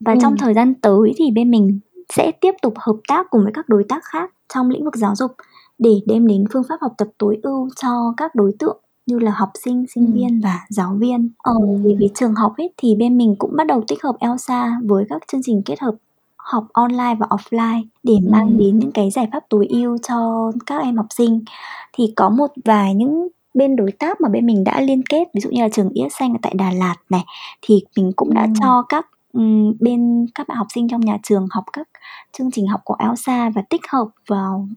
[0.00, 0.18] Và ừ.
[0.22, 1.80] trong thời gian tới thì bên mình
[2.14, 5.14] sẽ tiếp tục hợp tác cùng với các đối tác khác trong lĩnh vực giáo
[5.14, 5.32] dục
[5.78, 9.30] để đem đến phương pháp học tập tối ưu cho các đối tượng như là
[9.30, 10.12] học sinh, sinh ừ.
[10.14, 11.30] viên và giáo viên.
[11.38, 14.16] Ở ờ, về phía trường học ấy thì bên mình cũng bắt đầu tích hợp
[14.20, 15.94] Elsa với các chương trình kết hợp
[16.36, 20.82] học online và offline để mang đến những cái giải pháp tối ưu cho các
[20.82, 21.44] em học sinh.
[21.92, 25.40] Thì có một vài những bên đối tác mà bên mình đã liên kết ví
[25.40, 27.24] dụ như là trường Yết Xanh ở tại Đà Lạt này
[27.62, 29.06] thì mình cũng đã cho các
[29.80, 31.88] bên các bạn học sinh trong nhà trường học các
[32.32, 34.68] chương trình học của Elsa và tích hợp vào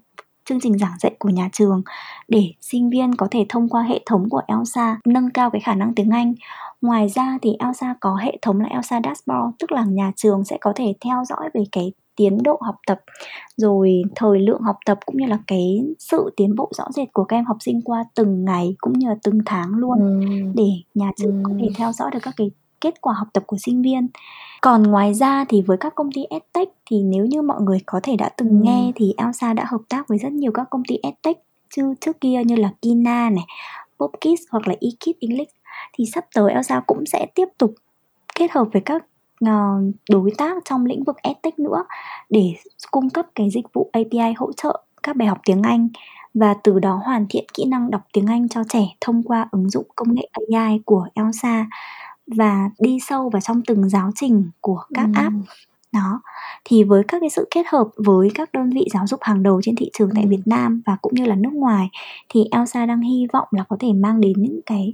[0.45, 1.81] chương trình giảng dạy của nhà trường
[2.27, 5.75] để sinh viên có thể thông qua hệ thống của Elsa nâng cao cái khả
[5.75, 6.33] năng tiếng Anh.
[6.81, 10.57] Ngoài ra thì Elsa có hệ thống là Elsa Dashboard, tức là nhà trường sẽ
[10.61, 12.99] có thể theo dõi về cái tiến độ học tập
[13.57, 17.23] rồi thời lượng học tập cũng như là cái sự tiến bộ rõ rệt của
[17.23, 20.51] các em học sinh qua từng ngày cũng như là từng tháng luôn ừ.
[20.55, 21.41] để nhà trường ừ.
[21.43, 24.07] có thể theo dõi được các cái kết quả học tập của sinh viên.
[24.61, 27.99] Còn ngoài ra thì với các công ty edtech thì nếu như mọi người có
[28.03, 28.55] thể đã từng ừ.
[28.61, 31.37] nghe thì Elsa đã hợp tác với rất nhiều các công ty edtech
[31.75, 33.45] chứ trước kia như là Kina này,
[33.99, 35.55] Popkids hoặc là eKids English.
[35.93, 37.73] Thì sắp tới Elsa cũng sẽ tiếp tục
[38.35, 39.05] kết hợp với các
[39.45, 41.85] uh, đối tác trong lĩnh vực edtech nữa
[42.29, 42.53] để
[42.91, 45.89] cung cấp cái dịch vụ API hỗ trợ các bài học tiếng Anh
[46.33, 49.69] và từ đó hoàn thiện kỹ năng đọc tiếng Anh cho trẻ thông qua ứng
[49.69, 51.65] dụng công nghệ AI của Elsa
[52.27, 55.21] và đi sâu vào trong từng giáo trình của các ừ.
[55.21, 55.35] app.
[55.91, 56.21] Đó
[56.65, 59.61] thì với các cái sự kết hợp với các đơn vị giáo dục hàng đầu
[59.63, 61.89] trên thị trường tại Việt Nam và cũng như là nước ngoài
[62.29, 64.93] thì Elsa đang hy vọng là có thể mang đến những cái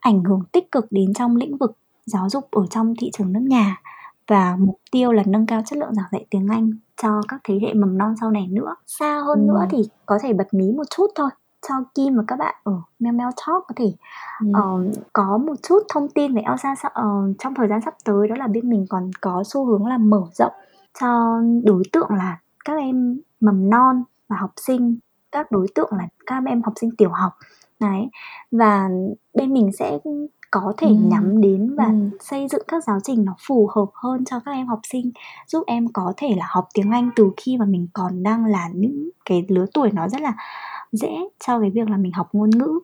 [0.00, 3.42] ảnh hưởng tích cực đến trong lĩnh vực giáo dục ở trong thị trường nước
[3.42, 3.80] nhà.
[4.26, 6.70] Và mục tiêu là nâng cao chất lượng giảng dạy tiếng Anh
[7.02, 8.74] cho các thế hệ mầm non sau này nữa.
[8.86, 11.30] Xa hơn nữa thì có thể bật mí một chút thôi
[11.68, 13.92] cho Kim và các bạn ở Mel Mel Talk có thể
[14.40, 14.46] ừ.
[14.48, 18.36] uh, có một chút thông tin về Elsa uh, trong thời gian sắp tới đó
[18.38, 20.52] là bên mình còn có xu hướng là mở rộng
[21.00, 24.98] cho đối tượng là các em mầm non và học sinh
[25.32, 27.32] các đối tượng là các em học sinh tiểu học
[27.80, 28.08] đấy
[28.50, 28.88] và
[29.34, 29.98] bên mình sẽ
[30.50, 30.94] có thể ừ.
[30.94, 32.18] nhắm đến và ừ.
[32.20, 35.10] xây dựng các giáo trình nó phù hợp hơn cho các em học sinh
[35.46, 38.68] giúp em có thể là học tiếng Anh từ khi mà mình còn đang là
[38.74, 40.34] những cái lứa tuổi nó rất là
[40.92, 41.10] dễ
[41.46, 42.80] cho cái việc là mình học ngôn ngữ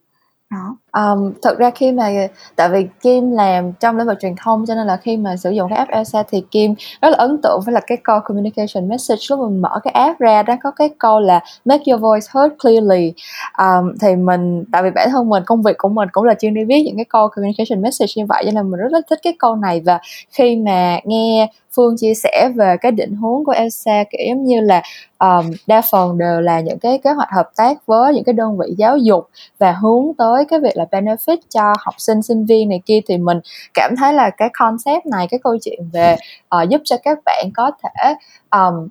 [0.55, 2.11] nó um, thực ra khi mà
[2.57, 5.51] tại vì Kim làm trong lĩnh vực truyền thông cho nên là khi mà sử
[5.51, 8.89] dụng cái app Elsa thì Kim rất là ấn tượng với là cái câu communication
[8.89, 9.21] message.
[9.31, 12.55] Lúc mình mở cái app ra đó có cái câu là make your voice heard
[12.63, 13.13] clearly
[13.59, 16.55] um, thì mình tại vì bản thân mình công việc của mình cũng là chuyên
[16.55, 19.19] đi viết những cái câu communication message như vậy cho nên mình rất là thích
[19.23, 19.83] cái câu này.
[19.85, 19.99] Và
[20.31, 24.61] khi mà nghe Phương chia sẻ về cái định hướng của Elsa kiểu giống như
[24.61, 24.83] là
[25.19, 28.59] um, đa phần đều là những cái kế hoạch hợp tác với những cái đơn
[28.59, 32.69] vị giáo dục và hướng tới cái việc là benefit cho học sinh sinh viên
[32.69, 33.01] này kia.
[33.09, 33.41] Thì mình
[33.75, 36.17] cảm thấy là cái concept này cái câu chuyện về
[36.63, 38.15] uh, giúp cho các bạn có thể
[38.51, 38.89] um,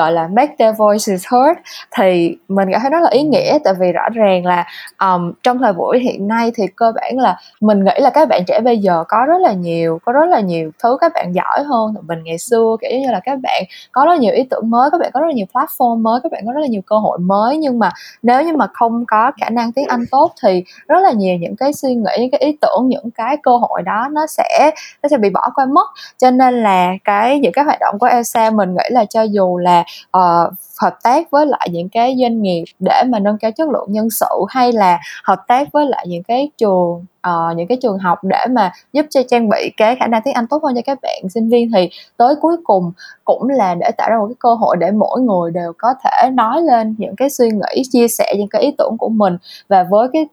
[0.00, 1.58] gọi là make their voices heard
[1.96, 4.66] thì mình cảm thấy rất là ý nghĩa tại vì rõ ràng là
[5.00, 8.42] um, trong thời buổi hiện nay thì cơ bản là mình nghĩ là các bạn
[8.46, 11.62] trẻ bây giờ có rất là nhiều có rất là nhiều thứ các bạn giỏi
[11.64, 14.70] hơn mình ngày xưa kiểu như là các bạn có rất là nhiều ý tưởng
[14.70, 16.82] mới các bạn có rất là nhiều platform mới các bạn có rất là nhiều
[16.86, 17.90] cơ hội mới nhưng mà
[18.22, 21.56] nếu như mà không có khả năng tiếng Anh tốt thì rất là nhiều những
[21.56, 24.70] cái suy nghĩ những cái ý tưởng những cái cơ hội đó nó sẽ
[25.02, 25.86] nó sẽ bị bỏ qua mất.
[26.18, 29.58] Cho nên là cái những cái hoạt động của Elsa mình nghĩ là cho dù
[29.58, 29.84] là
[30.16, 33.86] uh, hợp tác với lại những cái doanh nghiệp để mà nâng cao chất lượng
[33.88, 37.98] nhân sự hay là hợp tác với lại những cái trường uh, những cái trường
[37.98, 40.80] học để mà giúp cho trang bị cái khả năng tiếng Anh tốt hơn cho
[40.84, 42.92] các bạn sinh viên thì tới cuối cùng
[43.24, 46.30] cũng là để tạo ra một cái cơ hội để mỗi người đều có thể
[46.30, 49.36] nói lên những cái suy nghĩ chia sẻ những cái ý tưởng của mình.
[49.68, 50.26] Và với cái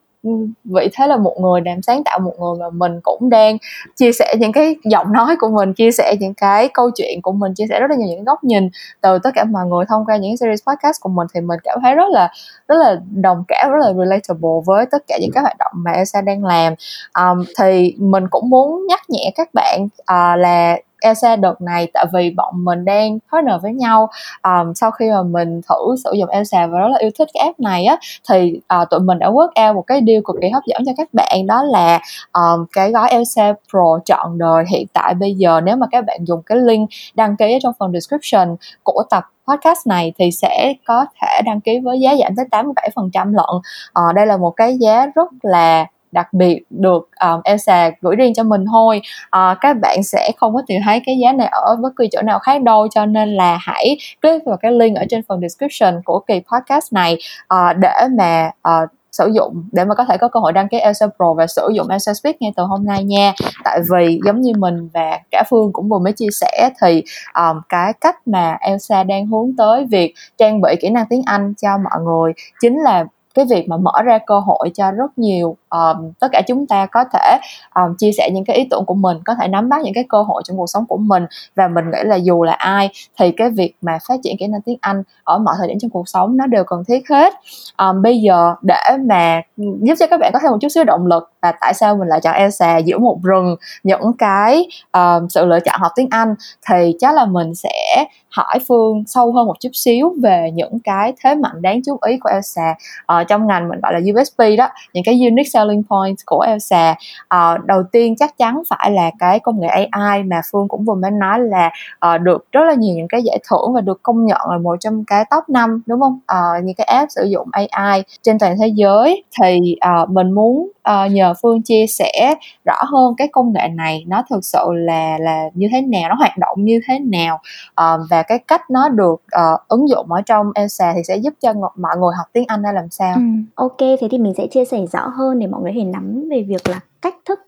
[0.64, 3.58] vị thế là một người làm sáng tạo một người mà mình cũng đang
[3.96, 7.32] chia sẻ những cái giọng nói của mình chia sẻ những cái câu chuyện của
[7.32, 8.70] mình chia sẻ rất là nhiều những góc nhìn
[9.02, 11.80] từ tất cả mọi người thông qua những series podcast của mình thì mình cảm
[11.84, 12.32] thấy rất là
[12.68, 15.92] rất là đồng cảm rất là relatable với tất cả những cái hoạt động mà
[15.92, 16.74] Elsa đang làm.
[17.20, 22.06] Um, thì mình cũng muốn nhắc nhẹ các bạn uh, là Elsa đợt này tại
[22.14, 24.10] vì bọn mình đang partner với nhau
[24.44, 27.44] um, sau khi mà mình thử sử dụng Elsa và rất là yêu thích cái
[27.44, 27.98] app này á
[28.30, 30.92] thì uh, tụi mình đã work out một cái deal cực kỳ hấp dẫn cho
[30.98, 32.00] các bạn đó là
[32.34, 36.20] um, cái gói Elsa Pro chọn đời hiện tại bây giờ nếu mà các bạn
[36.26, 40.74] dùng cái link đăng ký ở trong phần description của tập podcast này thì sẽ
[40.88, 43.56] có thể đăng ký với giá giảm tới 87% lận.
[44.00, 48.34] Uh, đây là một cái giá rất là đặc biệt được um, Elsa gửi riêng
[48.34, 49.02] cho mình thôi.
[49.26, 52.22] Uh, các bạn sẽ không có tìm thấy cái giá này ở bất kỳ chỗ
[52.22, 56.02] nào khác đâu cho nên là hãy click vào cái link ở trên phần description
[56.06, 57.18] của kỳ podcast này
[57.54, 60.78] uh, để mà uh, sử dụng để mà có thể có cơ hội đăng ký
[60.78, 63.34] Elsa Pro và sử dụng Elsa Speak ngay từ hôm nay nha.
[63.64, 67.04] Tại vì giống như mình và cả Phương cũng vừa mới chia sẻ thì
[67.36, 71.54] um, cái cách mà Elsa đang hướng tới việc trang bị kỹ năng tiếng Anh
[71.62, 73.06] cho mọi người chính là
[73.38, 76.86] cái việc mà mở ra cơ hội cho rất nhiều um, tất cả chúng ta
[76.86, 77.40] có thể
[77.76, 80.06] um, chia sẻ những cái ý tưởng của mình có thể nắm bắt những cái
[80.10, 81.26] cơ hội trong cuộc sống của mình.
[81.56, 84.62] Và mình nghĩ là dù là ai thì cái việc mà phát triển kỹ năng
[84.62, 87.34] tiếng Anh ở mọi thời điểm trong cuộc sống nó đều cần thiết hết.
[87.78, 91.06] Um, bây giờ để mà giúp cho các bạn có thêm một chút xíu động
[91.06, 95.46] lực là tại sao mình lại chọn Elsa giữa một rừng những cái um, sự
[95.46, 96.36] lựa chọn học tiếng Anh
[96.70, 101.14] thì chắc là mình sẽ hỏi Phương sâu hơn một chút xíu về những cái
[101.24, 102.76] thế mạnh đáng chú ý của Elsa.
[103.14, 106.96] Uh, trong ngành mình gọi là USP đó những cái unique selling points của Elsa.
[107.36, 110.96] Uh, đầu tiên chắc chắn phải là cái công nghệ AI mà Phương cũng vừa
[110.96, 111.72] mới nói là
[112.16, 114.76] uh, được rất là nhiều những cái giải thưởng và được công nhận là một
[114.80, 116.20] trong cái top 5 đúng không?
[116.32, 119.24] Uh, những cái app sử dụng AI trên toàn thế giới.
[119.42, 124.06] Thì uh, mình muốn uh, nhờ Phương chia sẻ rõ hơn cái công nghệ này
[124.08, 127.40] nó thực sự là là như thế nào nó hoạt động như thế nào
[127.82, 131.34] uh, và cái cách nó được uh, ứng dụng ở trong Elsa thì sẽ giúp
[131.42, 133.16] cho mọi người học tiếng Anh ra làm sao?
[133.16, 133.22] Ừ,
[133.56, 136.30] ok, thế thì mình sẽ chia sẻ rõ hơn để mọi người có thể nắm
[136.30, 137.40] về việc là cách thức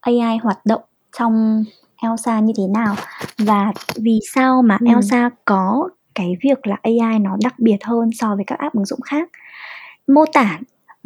[0.00, 0.82] AI hoạt động
[1.18, 1.64] trong
[2.02, 2.94] Elsa như thế nào
[3.38, 4.86] và vì sao mà ừ.
[4.86, 8.84] Elsa có cái việc là AI nó đặc biệt hơn so với các app ứng
[8.84, 9.30] dụng khác.
[10.06, 10.58] Mô tả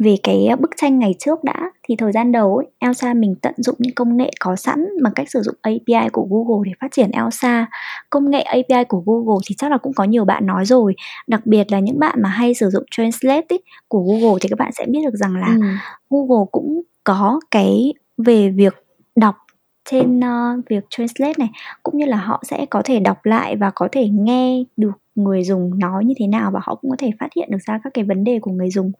[0.03, 3.53] về cái bức tranh ngày trước đã thì thời gian đầu ấy, Elsa mình tận
[3.57, 6.87] dụng những công nghệ có sẵn bằng cách sử dụng API của Google để phát
[6.91, 7.65] triển Elsa.
[8.09, 10.95] Công nghệ API của Google thì chắc là cũng có nhiều bạn nói rồi,
[11.27, 14.59] đặc biệt là những bạn mà hay sử dụng Translate ấy, của Google thì các
[14.59, 15.67] bạn sẽ biết được rằng là ừ.
[16.09, 18.73] Google cũng có cái về việc
[19.15, 19.35] đọc
[19.89, 21.49] trên uh, việc translate này
[21.83, 25.43] cũng như là họ sẽ có thể đọc lại và có thể nghe được người
[25.43, 27.93] dùng nói như thế nào và họ cũng có thể phát hiện được ra các
[27.93, 28.91] cái vấn đề của người dùng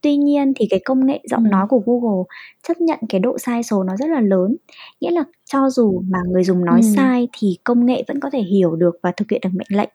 [0.00, 2.24] tuy nhiên thì cái công nghệ giọng nói của Google
[2.68, 4.56] chấp nhận cái độ sai số nó rất là lớn
[5.00, 6.88] nghĩa là cho dù mà người dùng nói ừ.
[6.96, 9.90] sai thì công nghệ vẫn có thể hiểu được và thực hiện được mệnh lệnh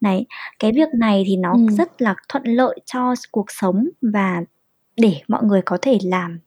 [0.00, 0.26] này
[0.58, 1.66] cái việc này thì nó ừ.
[1.70, 4.42] rất là thuận lợi cho cuộc sống và
[4.96, 6.38] để mọi người có thể làm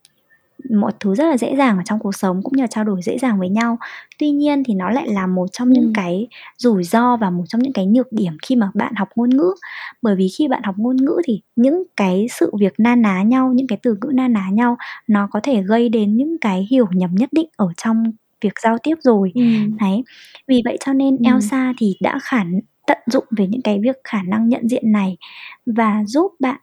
[0.69, 3.01] mọi thứ rất là dễ dàng ở trong cuộc sống cũng như là trao đổi
[3.01, 3.77] dễ dàng với nhau.
[4.19, 7.61] Tuy nhiên thì nó lại là một trong những cái rủi ro và một trong
[7.61, 9.53] những cái nhược điểm khi mà bạn học ngôn ngữ.
[10.01, 13.53] Bởi vì khi bạn học ngôn ngữ thì những cái sự việc na ná nhau
[13.53, 16.87] những cái từ ngữ na ná nhau nó có thể gây đến những cái hiểu
[16.91, 18.03] nhầm nhất định ở trong
[18.41, 19.31] việc giao tiếp rồi.
[19.35, 19.41] Ừ.
[19.79, 20.03] đấy.
[20.47, 21.23] Vì vậy cho nên ừ.
[21.25, 22.43] Elsa thì đã khả
[22.87, 25.17] tận dụng về những cái việc khả năng nhận diện này
[25.65, 26.59] và giúp bạn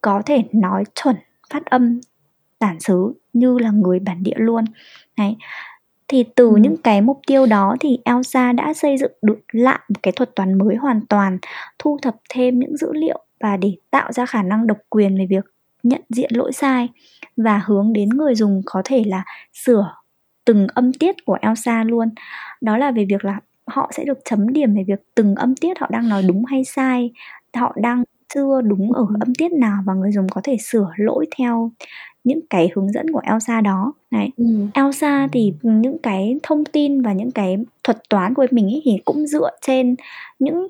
[0.00, 1.16] có thể nói chuẩn
[1.50, 2.00] phát âm
[2.60, 4.64] bản xứ như là người bản địa luôn.
[5.18, 5.36] Đấy.
[6.08, 6.56] Thì từ ừ.
[6.56, 10.36] những cái mục tiêu đó thì Elsa đã xây dựng được lại một cái thuật
[10.36, 11.38] toán mới hoàn toàn
[11.78, 15.26] thu thập thêm những dữ liệu và để tạo ra khả năng độc quyền về
[15.26, 15.44] việc
[15.82, 16.88] nhận diện lỗi sai
[17.36, 19.94] và hướng đến người dùng có thể là sửa
[20.44, 22.08] từng âm tiết của Elsa luôn.
[22.60, 25.78] Đó là về việc là họ sẽ được chấm điểm về việc từng âm tiết
[25.78, 27.10] họ đang nói đúng hay sai
[27.54, 31.26] họ đang chưa đúng ở âm tiết nào và người dùng có thể sửa lỗi
[31.38, 31.70] theo
[32.24, 33.92] những cái hướng dẫn của Elsa đó.
[34.10, 34.44] Này ừ.
[34.74, 38.98] Elsa thì những cái thông tin và những cái thuật toán của mình ý thì
[39.04, 39.94] cũng dựa trên
[40.38, 40.66] những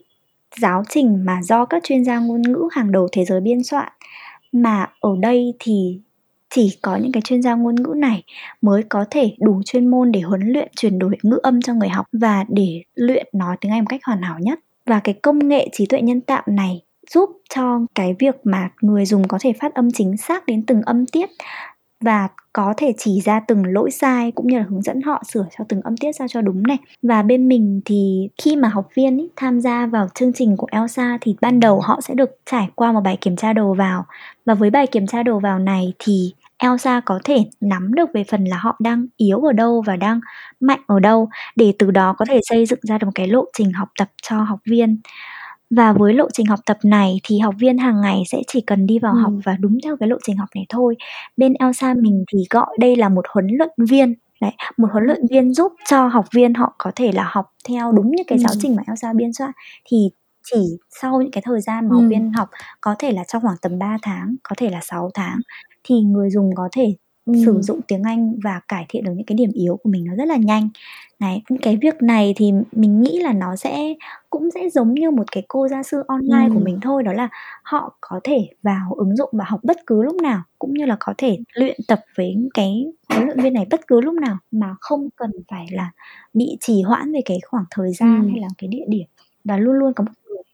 [0.57, 3.93] giáo trình mà do các chuyên gia ngôn ngữ hàng đầu thế giới biên soạn.
[4.53, 6.01] Mà ở đây thì
[6.55, 8.23] chỉ có những cái chuyên gia ngôn ngữ này
[8.63, 11.89] mới có thể đủ chuyên môn để huấn luyện chuyển đổi ngữ âm cho người
[11.89, 14.61] học và để luyện nói tiếng Anh một cách hoàn hảo nhất.
[14.87, 16.83] Và cái công nghệ trí tuệ nhân tạo này
[17.15, 20.83] giúp cho cái việc mà người dùng có thể phát âm chính xác đến từng
[20.83, 21.31] âm tiết
[22.05, 25.47] và có thể chỉ ra từng lỗi sai cũng như là hướng dẫn họ sửa
[25.59, 26.77] cho từng âm tiết sao cho đúng này.
[27.03, 30.67] Và bên mình thì khi mà học viên ý, tham gia vào chương trình của
[30.71, 34.07] Elsa thì ban đầu họ sẽ được trải qua một bài kiểm tra đầu vào.
[34.47, 38.25] Và với bài kiểm tra đầu vào này thì Elsa có thể nắm được về
[38.25, 40.21] phần là họ đang yếu ở đâu và đang
[40.61, 43.45] mạnh ở đâu để từ đó có thể xây dựng ra được một cái lộ
[43.59, 45.01] trình học tập cho học viên
[45.71, 48.87] và với lộ trình học tập này thì học viên hàng ngày sẽ chỉ cần
[48.87, 49.19] đi vào ừ.
[49.21, 50.97] học và đúng theo cái lộ trình học này thôi.
[51.37, 55.27] Bên Elsa mình thì gọi đây là một huấn luyện viên Đấy, một huấn luyện
[55.31, 58.51] viên giúp cho học viên họ có thể là học theo đúng như cái giáo
[58.53, 58.59] Ừm.
[58.63, 59.51] trình mà Elsa biên soạn
[59.85, 60.11] thì
[60.51, 62.09] chỉ sau những cái thời gian mà học Ừm.
[62.09, 62.49] viên học
[62.81, 65.39] có thể là trong khoảng tầm 3 tháng, có thể là 6 tháng
[65.85, 66.95] thì người dùng có thể
[67.35, 67.63] sử Ừm.
[67.63, 70.25] dụng tiếng Anh và cải thiện được những cái điểm yếu của mình nó rất
[70.29, 70.69] là nhanh.
[71.21, 73.95] Đấy, cái việc này thì mình nghĩ là nó sẽ
[74.31, 76.65] cũng sẽ giống như một cái cô gia sư online của Ừm.
[76.65, 77.29] mình thôi, đó là
[77.63, 80.97] họ có thể vào ứng dụng và học bất cứ lúc nào, cũng như là
[81.01, 84.75] có thể luyện tập với cái huấn luyện viên này bất cứ lúc nào mà
[84.81, 85.91] không cần phải là
[86.35, 88.29] bị trì hoãn về cái khoảng thời gian Ừm.
[88.29, 89.07] hay là cái địa điểm
[89.45, 90.11] và luôn luôn có một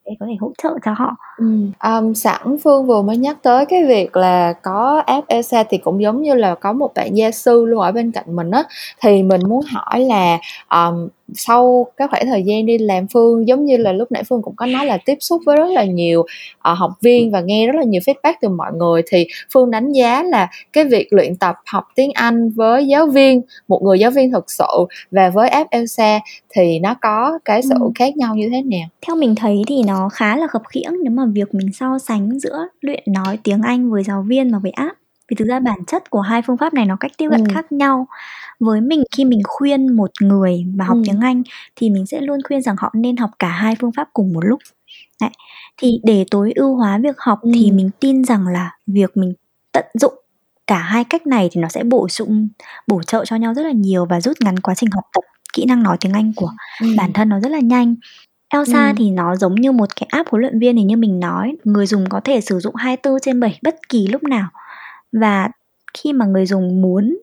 [0.07, 1.17] để có thể hỗ trợ cho họ.
[1.37, 1.67] ừ.
[1.85, 6.03] um, sẵn Phương vừa mới nhắc tới cái việc là có app Elsa thì cũng
[6.03, 8.63] giống như là có một bạn gia sư luôn ở bên cạnh mình á,
[9.03, 10.39] thì mình muốn hỏi là,
[10.71, 14.43] um, sau cái khoảng thời gian đi làm Phương giống như là lúc nãy Phương
[14.43, 16.25] cũng có nói là tiếp xúc với rất là nhiều,
[16.59, 19.93] ờ, học viên và nghe rất là nhiều feedback từ mọi người, thì Phương đánh
[19.93, 24.11] giá là cái việc luyện tập học tiếng Anh với giáo viên, một người giáo
[24.11, 24.67] viên thực sự
[25.11, 26.21] và với app Elsa
[26.55, 27.95] thì nó có cái sự Ừm.
[27.95, 28.89] khác nhau như thế nào?
[29.07, 32.39] Theo mình thấy thì nó khá là khập khiễng nếu mà việc mình so sánh
[32.41, 34.93] giữa luyện nói tiếng Anh với giáo viên và với app.
[35.31, 37.55] Vì thực ra bản chất của hai phương pháp này nó cách tiếp cận Ừm.
[37.55, 38.07] khác nhau.
[38.61, 41.05] Với mình khi mình khuyên một người mà học Ừm.
[41.05, 41.43] tiếng Anh
[41.77, 44.41] thì mình sẽ luôn khuyên rằng họ nên học cả hai phương pháp cùng một
[44.45, 44.61] lúc.
[45.21, 45.31] Đấy,
[45.79, 47.77] thì để tối ưu hóa việc học thì Ừm.
[47.77, 49.35] mình tin rằng là việc mình
[49.73, 50.15] tận dụng
[50.67, 52.49] cả hai cách này thì nó sẽ bổ sung
[52.87, 55.65] bổ trợ cho nhau rất là nhiều và rút ngắn quá trình học tập kỹ
[55.65, 56.51] năng nói tiếng Anh của
[56.97, 57.13] bản Ừm.
[57.13, 57.95] thân nó rất là nhanh.
[58.49, 58.97] Elsa Ừm.
[58.97, 61.87] thì nó giống như một cái app huấn luyện viên thì như mình nói, người
[61.87, 64.49] dùng có thể sử dụng 24/7 bất kỳ lúc nào.
[65.13, 65.49] Và
[65.99, 67.17] khi mà người dùng muốn,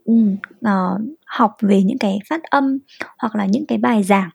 [0.62, 2.80] ờ, học về những cái phát âm
[3.20, 4.30] hoặc là những cái bài giảng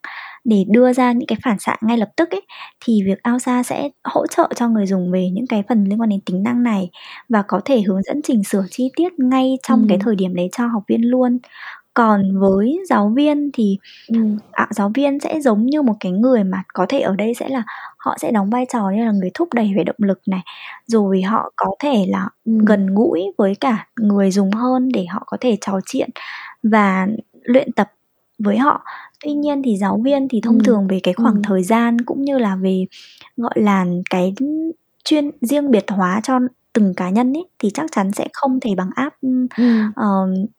[0.44, 2.42] để đưa ra những cái phản xạ ngay lập tức ấy,
[2.84, 6.10] thì việc Elsa sẽ hỗ trợ cho người dùng về những cái phần liên quan
[6.10, 6.90] đến tính năng này
[7.28, 10.04] và có thể hướng dẫn chỉnh sửa chi tiết ngay trong cái Ừm.
[10.04, 11.38] thời điểm đấy cho học viên luôn.
[11.98, 14.38] Còn với giáo viên thì, Ừm.
[14.52, 17.48] à, giáo viên sẽ giống như một cái người mà có thể ở đây sẽ
[17.48, 17.64] là
[17.98, 20.40] họ sẽ đóng vai trò như là người thúc đẩy về động lực này,
[20.86, 22.58] rồi họ có thể là Ừm.
[22.58, 26.10] gần gũi với cả người dùng hơn để họ có thể trò chuyện
[26.64, 27.08] và
[27.44, 27.90] luyện tập
[28.40, 28.84] với họ.
[29.24, 30.64] Tuy nhiên thì giáo viên thì thông Ừm.
[30.64, 31.42] thường về cái khoảng Ừm.
[31.42, 32.86] thời gian cũng như là về,
[33.38, 34.34] gọi là, cái
[35.04, 36.40] chuyên riêng biệt hóa cho
[36.78, 39.92] từng cá nhân ấy thì chắc chắn sẽ không thể bằng app, ưm, Ừm.
[39.96, 40.06] ờ,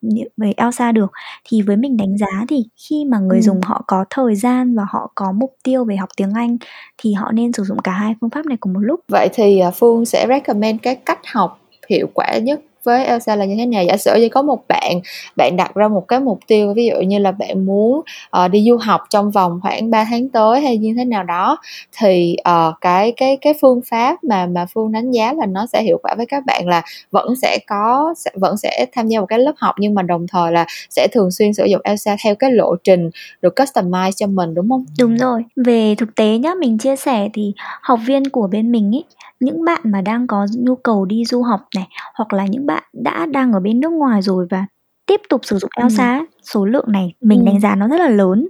[0.01, 1.12] như về Elsa được.
[1.45, 3.41] Thì với mình đánh giá thì khi mà người Ừm.
[3.43, 6.58] dùng họ có thời gian và họ có mục tiêu về học tiếng Anh
[6.97, 8.99] thì họ nên sử dụng cả hai phương pháp này cùng một lúc.
[9.08, 13.45] Vậy thì, à, Phương sẽ recommend cái cách học hiệu quả nhất với Elsa là
[13.45, 13.84] như thế nào?
[13.84, 14.99] Giả sử như có một bạn,
[15.36, 18.02] bạn đặt ra một cái mục tiêu, ví dụ như là bạn muốn,
[18.45, 21.58] uh, đi du học trong vòng khoảng 3 tháng tới hay như thế nào đó,
[21.97, 25.84] thì, uh, cái cái cái phương pháp mà mà Phương đánh giá là nó sẽ
[25.84, 29.25] hiệu quả với các bạn là vẫn sẽ có sẽ vẫn sẽ tham gia một
[29.25, 32.36] cái lớp học nhưng mà đồng thời là sẽ thường xuyên sử dụng Elsa theo
[32.36, 33.10] cái lộ trình
[33.41, 34.86] được customize cho mình, đúng không?
[34.99, 35.43] Đúng rồi.
[35.65, 39.04] Về thực tế nhá, mình chia sẻ thì học viên của bên mình ấy,
[39.39, 42.78] những bạn mà đang có nhu cầu đi du học này, hoặc là những bạn
[42.93, 44.65] đã đang ở bên nước ngoài rồi và
[45.05, 45.83] tiếp tục sử dụng Ừm.
[45.85, 47.61] Elsa á, số lượng này mình đánh Ừm.
[47.61, 48.47] giá nó rất là lớn.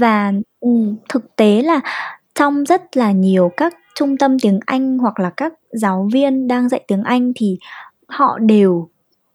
[0.00, 0.96] Và Ừm.
[1.08, 1.80] thực tế là
[2.34, 6.68] trong rất là nhiều các trung tâm tiếng Anh hoặc là các giáo viên đang
[6.68, 7.58] dạy tiếng Anh thì
[8.08, 8.88] họ đều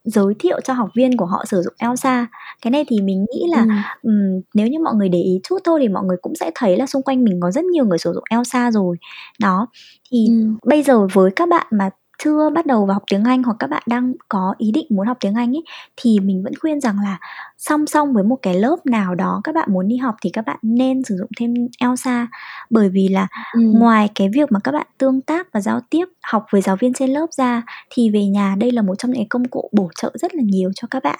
[0.06, 2.28] giới thiệu cho học viên của họ sử dụng Elsa.
[2.62, 3.70] Cái này thì mình nghĩ là, Ừm.
[4.04, 6.78] ừm, nếu như mọi người để ý chút thôi thì mọi người cũng sẽ thấy
[6.78, 8.98] là xung quanh mình có rất nhiều người sử dụng Elsa rồi.
[9.40, 9.68] Đó,
[10.12, 10.58] thì Ừm.
[10.66, 11.90] bây giờ với các bạn mà
[12.24, 15.08] chưa bắt đầu vào học tiếng Anh hoặc các bạn đang có ý định muốn
[15.08, 15.64] học tiếng Anh ấy,
[15.98, 17.20] thì mình vẫn khuyên rằng là
[17.58, 20.46] song song với một cái lớp nào đó các bạn muốn đi học thì các
[20.46, 22.28] bạn nên sử dụng thêm Elsa.
[22.70, 23.80] Bởi vì là Ừm.
[23.80, 26.94] ngoài cái việc mà các bạn tương tác và giao tiếp, học với giáo viên
[26.94, 30.12] trên lớp ra thì về nhà đây là một trong những công cụ bổ trợ
[30.16, 31.20] rất là nhiều cho các bạn.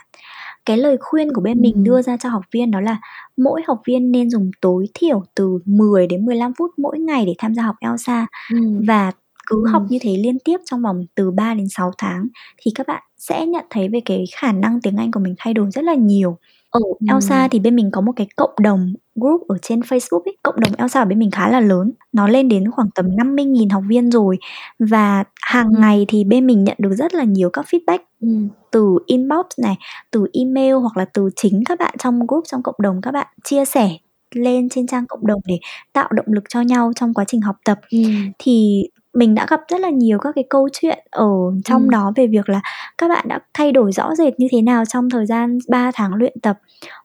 [0.66, 1.84] Cái lời khuyên của bên mình Ừm.
[1.84, 2.98] đưa ra cho học viên đó là
[3.38, 7.34] mỗi học viên nên dùng tối thiểu từ 10 đến 15 phút mỗi ngày để
[7.38, 8.82] tham gia học Elsa Ừm.
[8.88, 9.12] và
[9.52, 9.90] cứ học Ừm.
[9.92, 12.28] như thế liên tiếp trong vòng từ 3 đến 6 tháng
[12.62, 15.56] thì các bạn sẽ nhận thấy về cái khả năng tiếng Anh của mình thay
[15.56, 16.38] đổi rất là nhiều.
[16.72, 17.50] Ở Elsa Ừm.
[17.52, 20.74] thì bên mình có một cái cộng đồng group ở trên Facebook ấy, cộng đồng
[20.78, 24.12] Elsa ở bên mình khá là lớn, nó lên đến khoảng tầm 50.000 học viên
[24.12, 24.38] rồi
[24.80, 25.82] và hàng Ừm.
[25.82, 28.50] ngày thì bên mình nhận được rất là nhiều các feedback Ừm.
[28.72, 29.78] từ inbox này,
[30.12, 33.28] từ email hoặc là từ chính các bạn trong group, trong cộng đồng các bạn
[33.44, 33.92] chia sẻ
[34.36, 35.60] lên trên trang cộng đồng để
[35.94, 37.80] tạo động lực cho nhau trong quá trình học tập.
[37.92, 38.32] Ừm.
[38.40, 41.28] Thì mình đã gặp rất là nhiều các cái câu chuyện ở
[41.66, 41.90] trong Ừm.
[41.90, 42.62] đó về việc là
[42.98, 46.14] các bạn đã thay đổi rõ rệt như thế nào trong thời gian 3 tháng
[46.16, 46.60] luyện tập,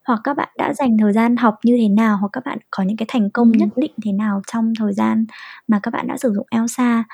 [0.05, 2.83] hoặc các bạn đã dành thời gian học như thế nào, hoặc các bạn có
[2.83, 3.81] những cái thành công nhất Ừm.
[3.83, 5.25] định thế nào trong thời gian
[5.69, 7.05] mà các bạn đã sử dụng Elsa.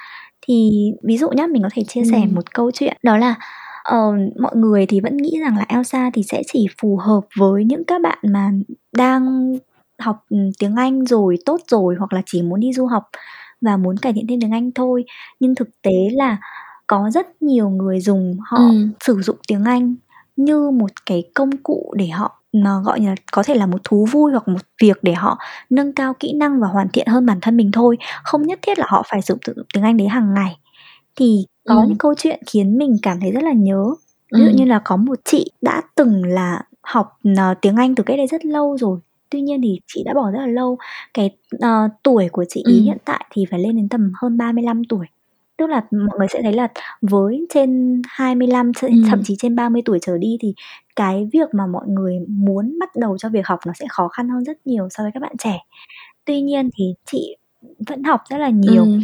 [0.47, 0.71] Thì
[1.03, 2.35] ví dụ nhá, mình có thể chia sẻ Ừm.
[2.35, 3.35] một câu chuyện đó là
[3.85, 3.99] ờ,
[4.41, 7.85] mọi người thì vẫn nghĩ rằng là Elsa thì sẽ chỉ phù hợp với những
[7.85, 8.51] các bạn mà
[8.97, 9.53] đang
[9.99, 13.03] học ừ, tiếng Anh rồi tốt rồi hoặc là chỉ muốn đi du học
[13.63, 15.05] và muốn cải thiện thêm tiếng Anh thôi
[15.41, 16.37] nhưng thực tế là
[16.87, 18.89] có rất nhiều người dùng họ ừ.
[19.05, 19.95] sử dụng tiếng Anh
[20.37, 24.07] như một cái công cụ để họ nó gọi là có thể là một thú
[24.13, 25.39] vui hoặc một việc để họ
[25.71, 28.79] nâng cao kỹ năng và hoàn thiện hơn bản thân mình thôi không nhất thiết
[28.79, 30.59] là họ phải sử dụng tiếng Anh đấy hàng ngày
[31.17, 31.85] thì có ừ.
[31.89, 33.85] những câu chuyện khiến mình cảm thấy rất là nhớ
[34.33, 34.55] ví dụ ừ.
[34.57, 38.27] như là có một chị đã từng là học uh, tiếng Anh từ cách đây
[38.27, 38.99] rất lâu rồi
[39.33, 40.79] tuy nhiên thì chị đã bỏ rất là lâu
[41.15, 42.83] cái uh, tuổi của chị ý ừ.
[42.85, 45.07] hiện tại thì phải lên đến tầm hơn 35 tuổi
[45.57, 46.69] tức là mọi người sẽ thấy là
[47.03, 48.89] với trên 25 ừ.
[49.11, 50.55] thậm chí trên 30 tuổi trở đi thì
[50.97, 54.29] cái việc mà mọi người muốn bắt đầu cho việc học nó sẽ khó khăn
[54.29, 55.59] hơn rất nhiều so với các bạn trẻ
[56.25, 57.37] tuy nhiên thì chị
[57.89, 58.99] vẫn học rất là nhiều ừ.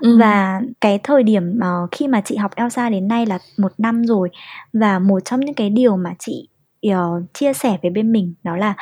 [0.00, 0.18] Ừ.
[0.18, 4.04] và cái thời điểm uh, khi mà chị học Elsa đến nay là một năm
[4.04, 4.28] rồi
[4.72, 6.48] và một trong những cái điều mà chị
[6.88, 6.94] uh,
[7.34, 8.74] chia sẻ với bên mình đó là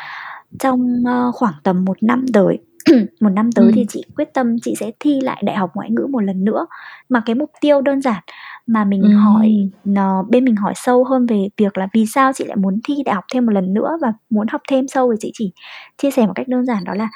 [0.59, 2.59] trong uh, khoảng tầm một năm tới
[3.21, 3.73] một năm tới ừ.
[3.75, 6.67] thì chị quyết tâm chị sẽ thi lại đại học ngoại ngữ một lần nữa
[7.09, 8.23] mà cái mục tiêu đơn giản
[8.67, 9.17] mà mình ừ.
[9.17, 12.81] hỏi nó bên mình hỏi sâu hơn về việc là vì sao chị lại muốn
[12.85, 15.53] thi đại học thêm một lần nữa và muốn học thêm sâu thì chị chỉ
[15.99, 17.09] chia sẻ một cách đơn giản đó là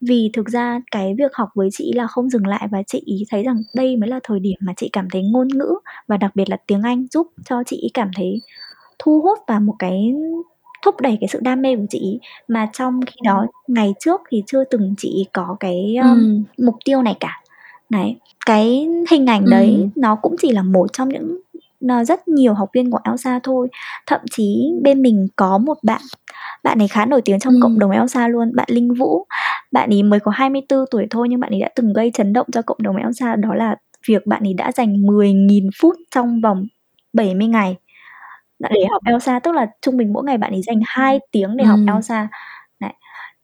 [0.00, 3.24] vì thực ra cái việc học với chị là không dừng lại và chị ý
[3.30, 5.74] thấy rằng đây mới là thời điểm mà chị cảm thấy ngôn ngữ
[6.06, 8.40] và đặc biệt là tiếng Anh giúp cho chị cảm thấy
[8.98, 10.14] thu hút và một cái
[10.84, 12.18] thúc đẩy cái sự đam mê của chị
[12.48, 16.64] mà trong khi đó ngày trước thì chưa từng chị có cái um, ừ.
[16.64, 17.40] mục tiêu này cả
[17.90, 18.16] đấy
[18.46, 19.88] cái hình ảnh đấy ừ.
[19.96, 21.38] nó cũng chỉ là một trong những
[21.80, 23.68] nó rất nhiều học viên của Elsa thôi
[24.06, 26.00] thậm chí bên mình có một bạn
[26.62, 27.58] bạn ấy khá nổi tiếng trong ừ.
[27.62, 29.26] cộng đồng Elsa luôn bạn Linh Vũ
[29.72, 32.46] bạn ấy mới có 24 tuổi thôi nhưng bạn ấy đã từng gây chấn động
[32.52, 33.76] cho cộng đồng Elsa đó là
[34.08, 36.66] việc bạn ấy đã dành 10.000 phút trong vòng
[37.12, 37.76] 70 ngày
[38.58, 41.64] để học Elsa tức là trung bình mỗi ngày bạn ấy dành 2 tiếng để
[41.64, 42.28] học Elsa.
[42.80, 42.92] Đấy.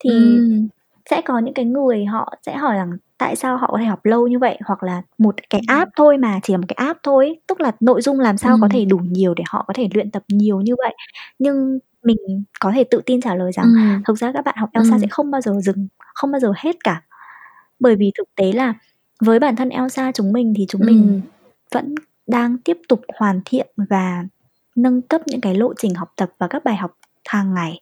[0.05, 0.69] thì Ừm.
[1.11, 4.05] sẽ có những cái người họ sẽ hỏi rằng tại sao họ có thể học
[4.07, 4.59] lâu như vậy?
[4.65, 7.37] Hoặc là một cái app thôi mà chỉ là một cái app thôi.
[7.49, 10.11] Tức là nội dung làm sao có thể đủ nhiều để họ có thể luyện
[10.11, 10.95] tập nhiều như vậy?
[11.39, 12.17] Nhưng mình
[12.61, 14.03] có thể tự tin trả lời rằng Ừm.
[14.07, 16.77] thực ra các bạn học Elsa sẽ không bao giờ dừng không bao giờ hết
[16.85, 17.03] cả.
[17.81, 18.75] Bởi vì thực tế là
[19.21, 21.21] với bản thân Elsa chúng mình thì chúng mình
[21.75, 21.95] vẫn
[22.27, 24.25] đang tiếp tục hoàn thiện và
[24.77, 26.97] nâng cấp những cái lộ trình học tập và các bài học
[27.29, 27.81] hàng ngày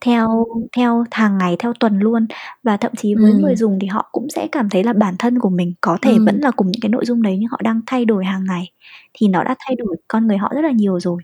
[0.00, 0.46] theo
[0.76, 2.26] theo hàng ngày theo tuần luôn
[2.62, 3.38] và thậm chí với ừ.
[3.38, 6.12] người dùng thì họ cũng sẽ cảm thấy là bản thân của mình có thể
[6.12, 6.24] ừ.
[6.26, 8.70] vẫn là cùng những cái nội dung đấy nhưng họ đang thay đổi hàng ngày
[9.12, 11.22] thì nó đã thay đổi con người họ rất là nhiều rồi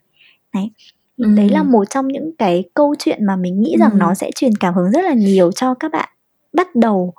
[0.54, 0.70] đấy
[1.18, 1.34] thì ừ.
[1.36, 4.54] đấy là một trong những cái câu chuyện mà mình nghĩ rằng nó sẽ truyền
[4.60, 6.08] cảm hứng rất là nhiều cho các bạn
[6.52, 7.14] bắt đầu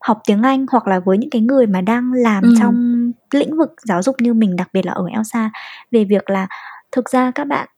[0.00, 2.54] học tiếng Anh hoặc là với những cái người mà đang làm ừ.
[2.60, 5.50] trong lĩnh vực giáo dục như mình đặc biệt là ở Elsa
[5.90, 6.46] về việc là
[6.92, 7.68] thực ra các bạn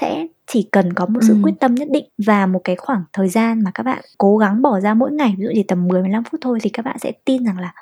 [0.00, 1.40] sẽ chỉ cần có một sự ừ.
[1.42, 4.62] quyết tâm nhất định và một cái khoảng thời gian mà các bạn cố gắng
[4.62, 6.98] bỏ ra mỗi ngày ví dụ chỉ tầm 10 15 phút thôi thì các bạn
[6.98, 7.72] sẽ tin rằng là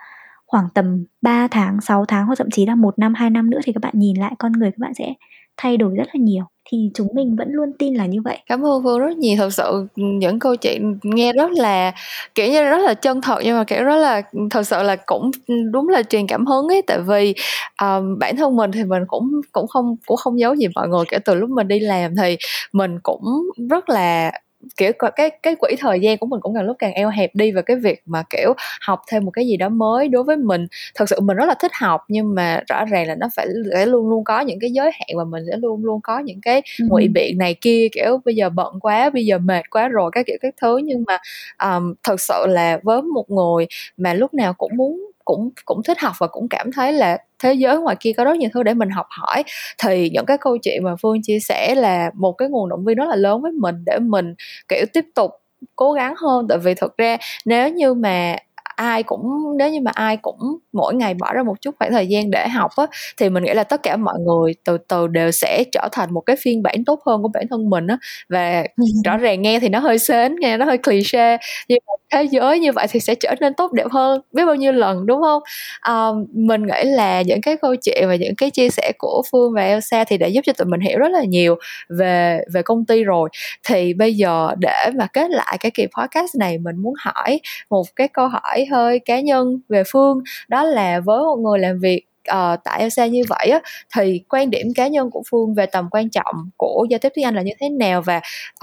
[0.47, 3.59] khoảng tầm 3 tháng, 6 tháng hoặc thậm chí là một năm, hai năm nữa
[3.65, 5.15] thì các bạn nhìn lại con người các bạn sẽ
[5.57, 8.39] thay đổi rất là nhiều thì chúng mình vẫn luôn tin là như vậy.
[8.47, 9.37] Cảm ơn phương rất nhiều.
[9.39, 11.93] Thật sự những câu chuyện nghe rất là
[12.35, 15.31] kiểu như rất là chân thật nhưng mà kiểu rất là thật sự là cũng
[15.73, 16.83] đúng là truyền cảm hứng ấy.
[16.87, 17.35] Tại vì
[17.83, 21.05] um, bản thân mình thì mình cũng cũng không cũng không giấu gì mọi người.
[21.09, 22.37] Kể từ lúc mình đi làm thì
[22.73, 23.23] mình cũng
[23.71, 24.33] rất là
[24.77, 27.53] kiểu cái cái quỹ thời gian của mình cũng càng lúc càng eo hẹp đi
[27.53, 30.67] và cái việc mà kiểu học thêm một cái gì đó mới đối với mình
[30.95, 33.87] thật sự mình rất là thích học nhưng mà rõ ràng là nó phải sẽ
[33.87, 36.63] luôn luôn có những cái giới hạn và mình sẽ luôn luôn có những cái
[36.79, 40.27] ngụy biện này kia kiểu bây giờ bận quá bây giờ mệt quá rồi các
[40.27, 40.79] kiểu các thứ.
[40.85, 41.19] Nhưng mà
[41.63, 45.99] um, thật sự là với một người mà lúc nào cũng muốn cũng cũng thích
[46.01, 48.75] học và cũng cảm thấy là thế giới ngoài kia có rất nhiều thứ để
[48.75, 49.43] mình học hỏi.
[49.85, 52.97] Thì những cái câu chuyện mà phương chia sẻ là một cái nguồn động viên
[52.97, 54.35] rất là lớn với mình để mình,
[54.69, 55.31] kiểu, tiếp tục
[55.77, 56.47] cố gắng hơn.
[56.49, 58.37] Tại vì thật ra nếu như mà
[58.79, 60.39] ai cũng nếu như mà ai cũng
[60.73, 63.55] mỗi ngày bỏ ra một chút khoảng thời gian để học á thì mình nghĩ
[63.55, 66.85] là tất cả mọi người từ từ đều sẽ trở thành một cái phiên bản
[66.87, 67.99] tốt hơn của bản thân mình á.
[68.29, 68.65] Và
[69.05, 71.37] rõ ràng nghe thì nó hơi sến nghe nó hơi cliché
[71.69, 74.55] nhưng mà thế giới như vậy thì sẽ trở nên tốt đẹp hơn biết bao
[74.55, 75.43] nhiêu lần đúng không?
[75.89, 79.53] Um, mình nghĩ là những cái câu chuyện và những cái chia sẻ của phương
[79.55, 81.57] và elsa thì đã giúp cho tụi mình hiểu rất là nhiều
[81.89, 83.29] về về công ty rồi.
[83.69, 87.85] Thì bây giờ để mà kết lại cái kỳ podcast này mình muốn hỏi một
[87.97, 92.09] cái câu hỏi hơi cá nhân về phương đó là với một người làm việc
[92.31, 93.61] uh, tại Elsa như vậy á
[93.97, 97.25] thì quan điểm cá nhân của Phương về tầm quan trọng của giao tiếp tiếng
[97.25, 98.21] Anh là như thế nào và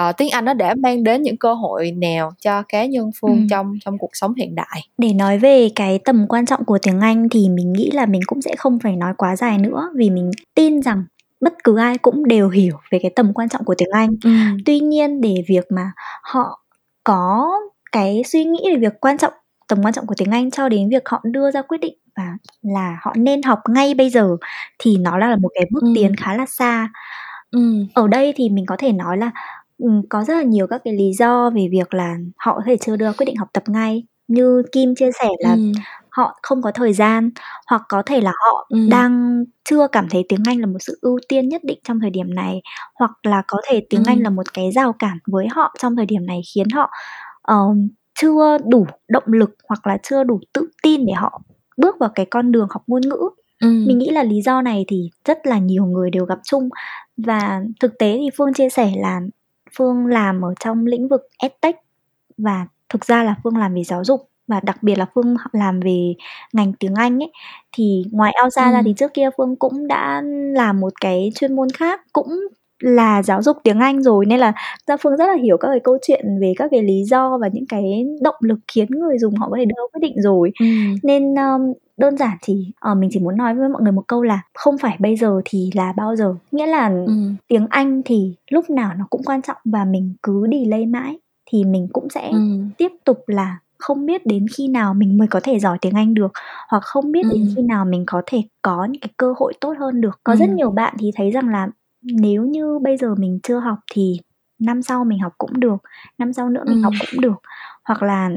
[0.09, 3.37] uh, tiếng Anh nó đã mang đến những cơ hội nào cho cá nhân Phương
[3.37, 3.47] ừ.
[3.49, 4.81] trong trong cuộc sống hiện đại.
[4.97, 8.21] Để nói về cái tầm quan trọng của tiếng Anh thì mình nghĩ là mình
[8.25, 11.03] cũng sẽ không phải nói quá dài nữa vì mình tin rằng
[11.41, 14.09] bất cứ ai cũng đều hiểu về cái tầm quan trọng của tiếng Anh.
[14.23, 14.29] Ừ.
[14.65, 15.91] Tuy nhiên để việc mà
[16.21, 16.61] họ
[17.03, 17.51] có
[17.91, 19.33] cái suy nghĩ về việc quan trọng
[19.67, 22.37] tầm quan trọng của tiếng Anh cho đến việc họ đưa ra quyết định và
[22.61, 24.37] là họ nên học ngay bây giờ
[24.79, 25.91] thì nó là một cái bước ừ.
[25.95, 26.89] tiến khá là xa.
[27.51, 27.85] Ừ.
[27.93, 29.31] Ở đây thì mình có thể nói là
[30.09, 32.95] có rất là nhiều các cái lý do về việc là họ có thể chưa
[32.95, 34.03] đưa quyết định học tập ngay.
[34.27, 35.71] Như Kim chia sẻ là Ừm.
[36.09, 37.29] họ không có thời gian,
[37.67, 38.89] hoặc có thể là họ Ừm.
[38.89, 42.09] đang chưa cảm thấy tiếng Anh là một sự ưu tiên nhất định trong thời
[42.09, 42.61] điểm này,
[42.95, 46.05] hoặc là có thể tiếng Anh là một cái rào cản với họ trong thời
[46.05, 46.89] điểm này khiến họ,
[47.41, 47.57] ờ,
[48.15, 51.41] chưa đủ động lực hoặc là chưa đủ tự tin để họ
[51.77, 53.29] bước vào cái con đường học ngôn ngữ.
[53.85, 56.69] Mình nghĩ là lý do này thì rất là nhiều người đều gặp chung.
[57.17, 59.21] Và thực tế thì Phương chia sẻ là
[59.77, 61.75] Phương làm ở trong lĩnh vực EdTech
[62.37, 65.79] và thực ra là Phương làm về giáo dục và đặc biệt là Phương làm
[65.79, 66.13] về
[66.53, 67.31] ngành tiếng Anh ấy.
[67.71, 70.21] Thì ngoài Elsa ra thì trước kia Phương cũng đã
[70.55, 72.27] làm một cái chuyên môn khác cũng
[72.79, 74.53] là giáo dục tiếng Anh rồi nên là
[74.87, 77.47] ra Phương rất là hiểu các cái câu chuyện về các cái lý do và
[77.53, 80.51] những cái động lực khiến người dùng họ có thể đưa quyết định rồi.
[80.59, 80.95] Ừm.
[81.03, 81.61] Nên, ờm,
[81.97, 84.77] đơn giản thì, ờ, mình chỉ muốn nói với mọi người một câu là không
[84.77, 86.35] phải bây giờ thì là bao giờ.
[86.51, 87.35] Nghĩa là Ừm.
[87.47, 91.17] tiếng Anh thì lúc nào nó cũng quan trọng và mình cứ delay mãi
[91.51, 92.69] thì mình cũng sẽ Ừm.
[92.77, 96.13] tiếp tục là không biết đến khi nào mình mới có thể giỏi tiếng Anh
[96.13, 96.31] được,
[96.69, 99.73] hoặc không biết đến khi nào mình có thể có những cái cơ hội tốt
[99.79, 100.19] hơn được.
[100.23, 101.67] Có rất nhiều bạn thì thấy rằng là
[102.05, 104.19] nếu như bây giờ mình chưa học thì
[104.59, 105.77] năm sau mình học cũng được,
[106.17, 107.41] năm sau nữa mình học cũng được.
[107.83, 108.29] Hoặc là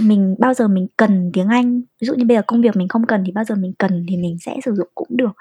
[0.00, 2.88] mình bao giờ mình cần tiếng Anh, ví dụ như bây giờ công việc mình
[2.88, 5.32] không cần thì bao giờ mình cần thì mình sẽ sử dụng cũng được.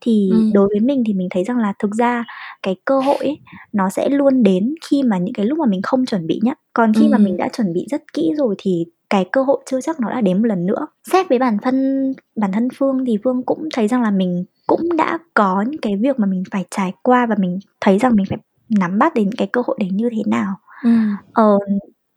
[0.00, 0.52] Thì Ừm.
[0.52, 2.24] đối với mình thì mình thấy rằng là thực ra
[2.62, 3.38] cái cơ hội ấy,
[3.72, 6.58] nó sẽ luôn đến khi mà những cái lúc mà mình không chuẩn bị nhất.
[6.72, 9.80] Còn khi mà mình đã chuẩn bị rất kỹ rồi thì cái cơ hội chưa
[9.80, 10.86] chắc nó đã đến một lần nữa.
[11.12, 14.96] Xét với bản thân bản thân Phương thì Phương cũng thấy rằng là mình cũng
[14.98, 18.26] đã có những cái việc mà mình phải trải qua và mình thấy rằng mình
[18.30, 18.38] phải
[18.70, 20.54] nắm bắt đến cái cơ hội đấy như thế nào.
[20.84, 21.16] Ừm.
[21.34, 21.58] Ờ,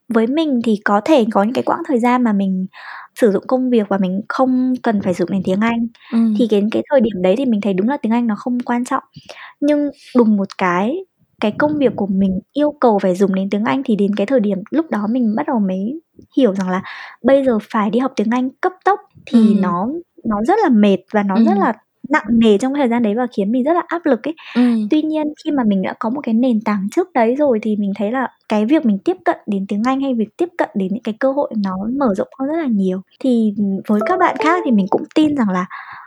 [0.09, 2.67] với mình thì có thể có những cái quãng thời gian mà mình
[3.21, 5.87] sử dụng công việc và mình không cần phải dùng đến tiếng Anh.
[6.13, 6.35] Ừm.
[6.39, 8.59] Thì cái cái thời điểm đấy thì mình thấy đúng là tiếng Anh nó không
[8.65, 9.03] quan trọng.
[9.61, 10.97] Nhưng đùng một cái,
[11.41, 14.27] cái công việc của mình yêu cầu phải dùng đến tiếng Anh thì đến cái
[14.27, 16.01] thời điểm lúc đó mình bắt đầu mới
[16.37, 16.83] hiểu rằng là
[17.23, 19.61] bây giờ phải đi học tiếng Anh cấp tốc thì Ừm.
[19.61, 19.89] nó
[20.25, 21.73] nó rất là mệt và nó rất là
[22.11, 24.35] nặng nề trong thời gian đấy và khiến mình rất là áp lực ấy.
[24.55, 24.87] Ừm.
[24.89, 27.75] Tuy nhiên khi mà mình đã có một cái nền tảng trước đấy rồi thì
[27.75, 30.69] mình thấy là cái việc mình tiếp cận đến tiếng Anh hay việc tiếp cận
[30.75, 33.01] đến những cái cơ hội nó mở rộng hơn rất là nhiều.
[33.19, 33.53] Thì
[33.87, 35.65] với các bạn khác thì mình cũng tin rằng là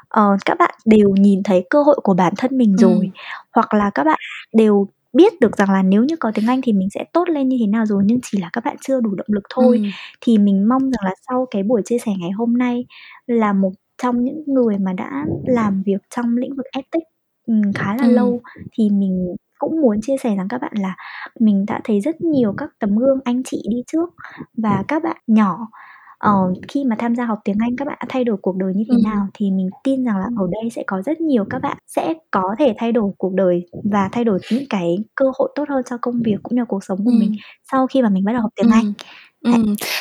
[0.09, 3.11] ờ, các bạn đều nhìn thấy cơ hội của bản thân mình rồi Ừm.
[3.53, 4.19] hoặc là các bạn
[4.55, 7.49] đều biết được rằng là nếu như có tiếng Anh thì mình sẽ tốt lên
[7.49, 9.79] như thế nào rồi nhưng chỉ là các bạn chưa đủ động lực thôi.
[9.83, 9.91] Ừm.
[10.21, 12.85] Thì mình mong rằng là sau cái buổi chia sẻ ngày hôm nay
[13.27, 13.71] là một
[14.05, 17.05] trong những người mà đã làm việc trong lĩnh vực EdTech
[17.49, 18.15] ừm, khá là Ừm.
[18.15, 18.41] lâu
[18.79, 20.97] thì mình cũng muốn chia sẻ rằng các bạn là
[21.41, 24.11] mình đã thấy rất nhiều các tấm gương anh chị đi trước
[24.57, 25.69] và các bạn nhỏ
[26.19, 26.33] ờ,
[26.69, 28.85] khi mà tham gia học tiếng Anh các bạn đã thay đổi cuộc đời như
[28.89, 29.03] thế Ừm.
[29.05, 32.15] nào thì mình tin rằng là ở đây sẽ có rất nhiều các bạn sẽ
[32.31, 35.83] có thể thay đổi cuộc đời và thay đổi những cái cơ hội tốt hơn
[35.91, 37.19] cho công việc cũng như cuộc sống của Ừm.
[37.21, 37.33] mình
[37.73, 38.85] sau khi mà mình bắt đầu học tiếng Anh.
[38.85, 38.93] Ừm.
[39.45, 39.51] Ừ,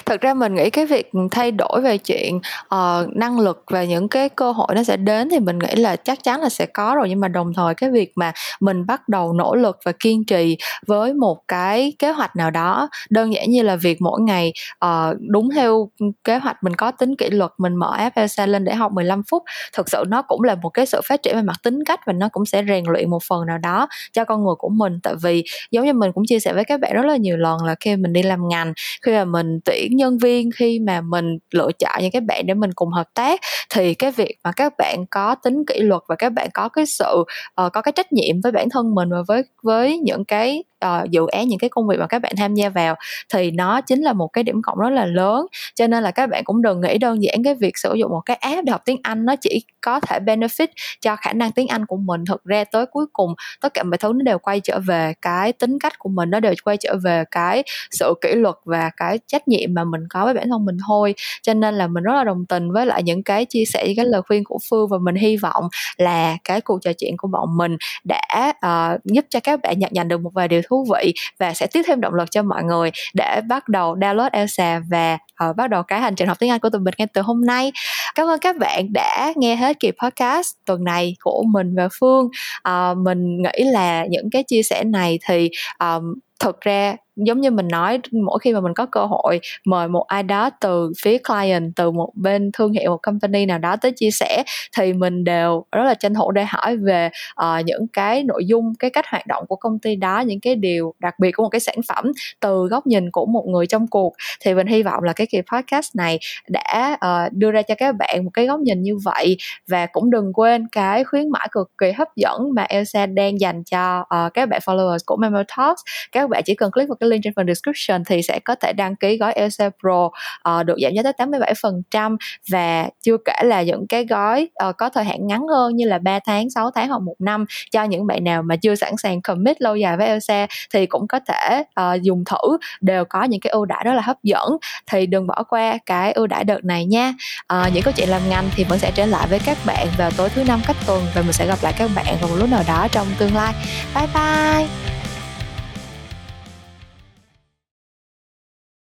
[0.06, 2.36] thật ra mình nghĩ cái việc thay đổi về chuyện,
[2.76, 5.96] uh, năng lực và những cái cơ hội nó sẽ đến thì mình nghĩ là
[5.96, 9.10] chắc chắn là sẽ có rồi, nhưng mà đồng thời cái việc mà mình bắt
[9.10, 13.50] đầu nỗ lực và kiên trì với một cái kế hoạch nào đó, đơn giản
[13.50, 14.54] như là việc mỗi ngày,
[14.86, 15.90] uh, đúng theo,
[16.24, 19.44] kế hoạch mình có tính kỷ luật, mình mở FLC lên để học 15 phút,
[19.74, 22.14] thực sự nó cũng là một cái sự phát triển về mặt tính cách và
[22.14, 25.00] nó cũng sẽ rèn luyện một phần nào đó cho con người của mình.
[25.04, 27.64] Tại vì giống như mình cũng chia sẻ với các bạn rất là nhiều lần
[27.66, 31.38] là khi mình đi làm ngành, khi mà mình tuyển nhân viên khi mà mình
[31.52, 34.74] lựa chọn những cái bạn để mình cùng hợp tác thì cái việc mà các
[34.78, 38.14] bạn có tính kỷ luật và các bạn có cái sự uh, có cái trách
[38.14, 41.70] nhiệm với bản thân mình và với với những cái uh, dự án những cái
[41.70, 42.96] công việc mà các bạn tham gia vào
[43.34, 45.46] thì nó chính là một cái điểm cộng rất là lớn.
[45.76, 48.22] Cho nên là các bạn cũng đừng nghĩ đơn giản cái việc sử dụng một
[48.26, 50.68] cái app để học tiếng Anh nó chỉ có thể benefit
[51.02, 52.26] cho khả năng tiếng Anh của mình.
[52.26, 55.54] Thực ra tới cuối cùng tất cả mọi thứ nó đều quay trở về cái
[55.54, 59.20] tính cách của mình nó đều quay trở về cái sự kỷ luật và cái
[59.28, 61.16] trách nhiệm mà mình có với bản thân mình thôi.
[61.42, 63.96] Cho nên là mình rất là đồng tình với lại những cái chia sẻ những
[63.96, 65.68] cái lời khuyên của phương và mình hy vọng
[65.98, 69.90] là cái cuộc trò chuyện của bọn mình đã uh, giúp cho các bạn nhận
[69.94, 72.64] nhận được một vài điều thú vị và sẽ tiếp thêm động lực cho mọi
[72.64, 75.18] người để bắt đầu download Elsa và
[75.50, 77.46] uh, bắt đầu cái hành trình học tiếng Anh của tụi mình ngay từ hôm
[77.46, 77.72] nay.
[78.16, 82.30] Cảm ơn các bạn đã nghe hết kỳ podcast tuần này của mình và Phương.
[82.70, 85.50] Uh, mình nghĩ là những cái chia sẻ này thì
[85.80, 89.88] um, thực ra giống như mình nói mỗi khi mà mình có cơ hội mời
[89.88, 93.76] một ai đó từ phía client từ một bên thương hiệu một company nào đó
[93.76, 94.44] tới chia sẻ
[94.78, 97.10] thì mình đều rất là tranh thủ để hỏi về
[97.42, 100.56] uh, những cái nội dung cái cách hoạt động của công ty đó những cái
[100.56, 103.88] điều đặc biệt của một cái sản phẩm từ góc nhìn của một người trong
[103.88, 104.14] cuộc.
[104.42, 107.96] Thì mình hy vọng là cái kỳ podcast này đã uh, đưa ra cho các
[108.00, 109.38] bạn một cái góc nhìn như vậy.
[109.68, 113.64] Và cũng đừng quên cái khuyến mãi cực kỳ hấp dẫn mà Elsa đang dành
[113.64, 115.82] cho uh, các bạn followers của Memo Talks.
[116.12, 118.74] Các bạn chỉ cần click vào cái link trên phần description thì sẽ có thể
[118.74, 122.18] đăng ký gói LC Pro uh, được giảm giá tới 87%
[122.52, 125.98] và chưa kể là những cái gói uh, có thời hạn ngắn hơn như là
[125.98, 129.22] 3 tháng, 6 tháng hoặc một năm cho những bạn nào mà chưa sẵn sàng
[129.22, 132.58] commit lâu dài với LC thì cũng có thể uh, dùng thử.
[132.82, 134.58] Đều có những cái ưu đãi rất là hấp dẫn.
[134.88, 137.14] Thì đừng bỏ qua cái ưu đãi đợt này nha.
[137.54, 140.12] Uh, những câu chuyện làm ngành thì vẫn sẽ trở lại với các bạn vào
[140.18, 142.50] tối thứ năm cách tuần và mình sẽ gặp lại các bạn vào một lúc
[142.50, 143.54] nào đó trong tương lai.
[143.96, 144.93] Bye bye!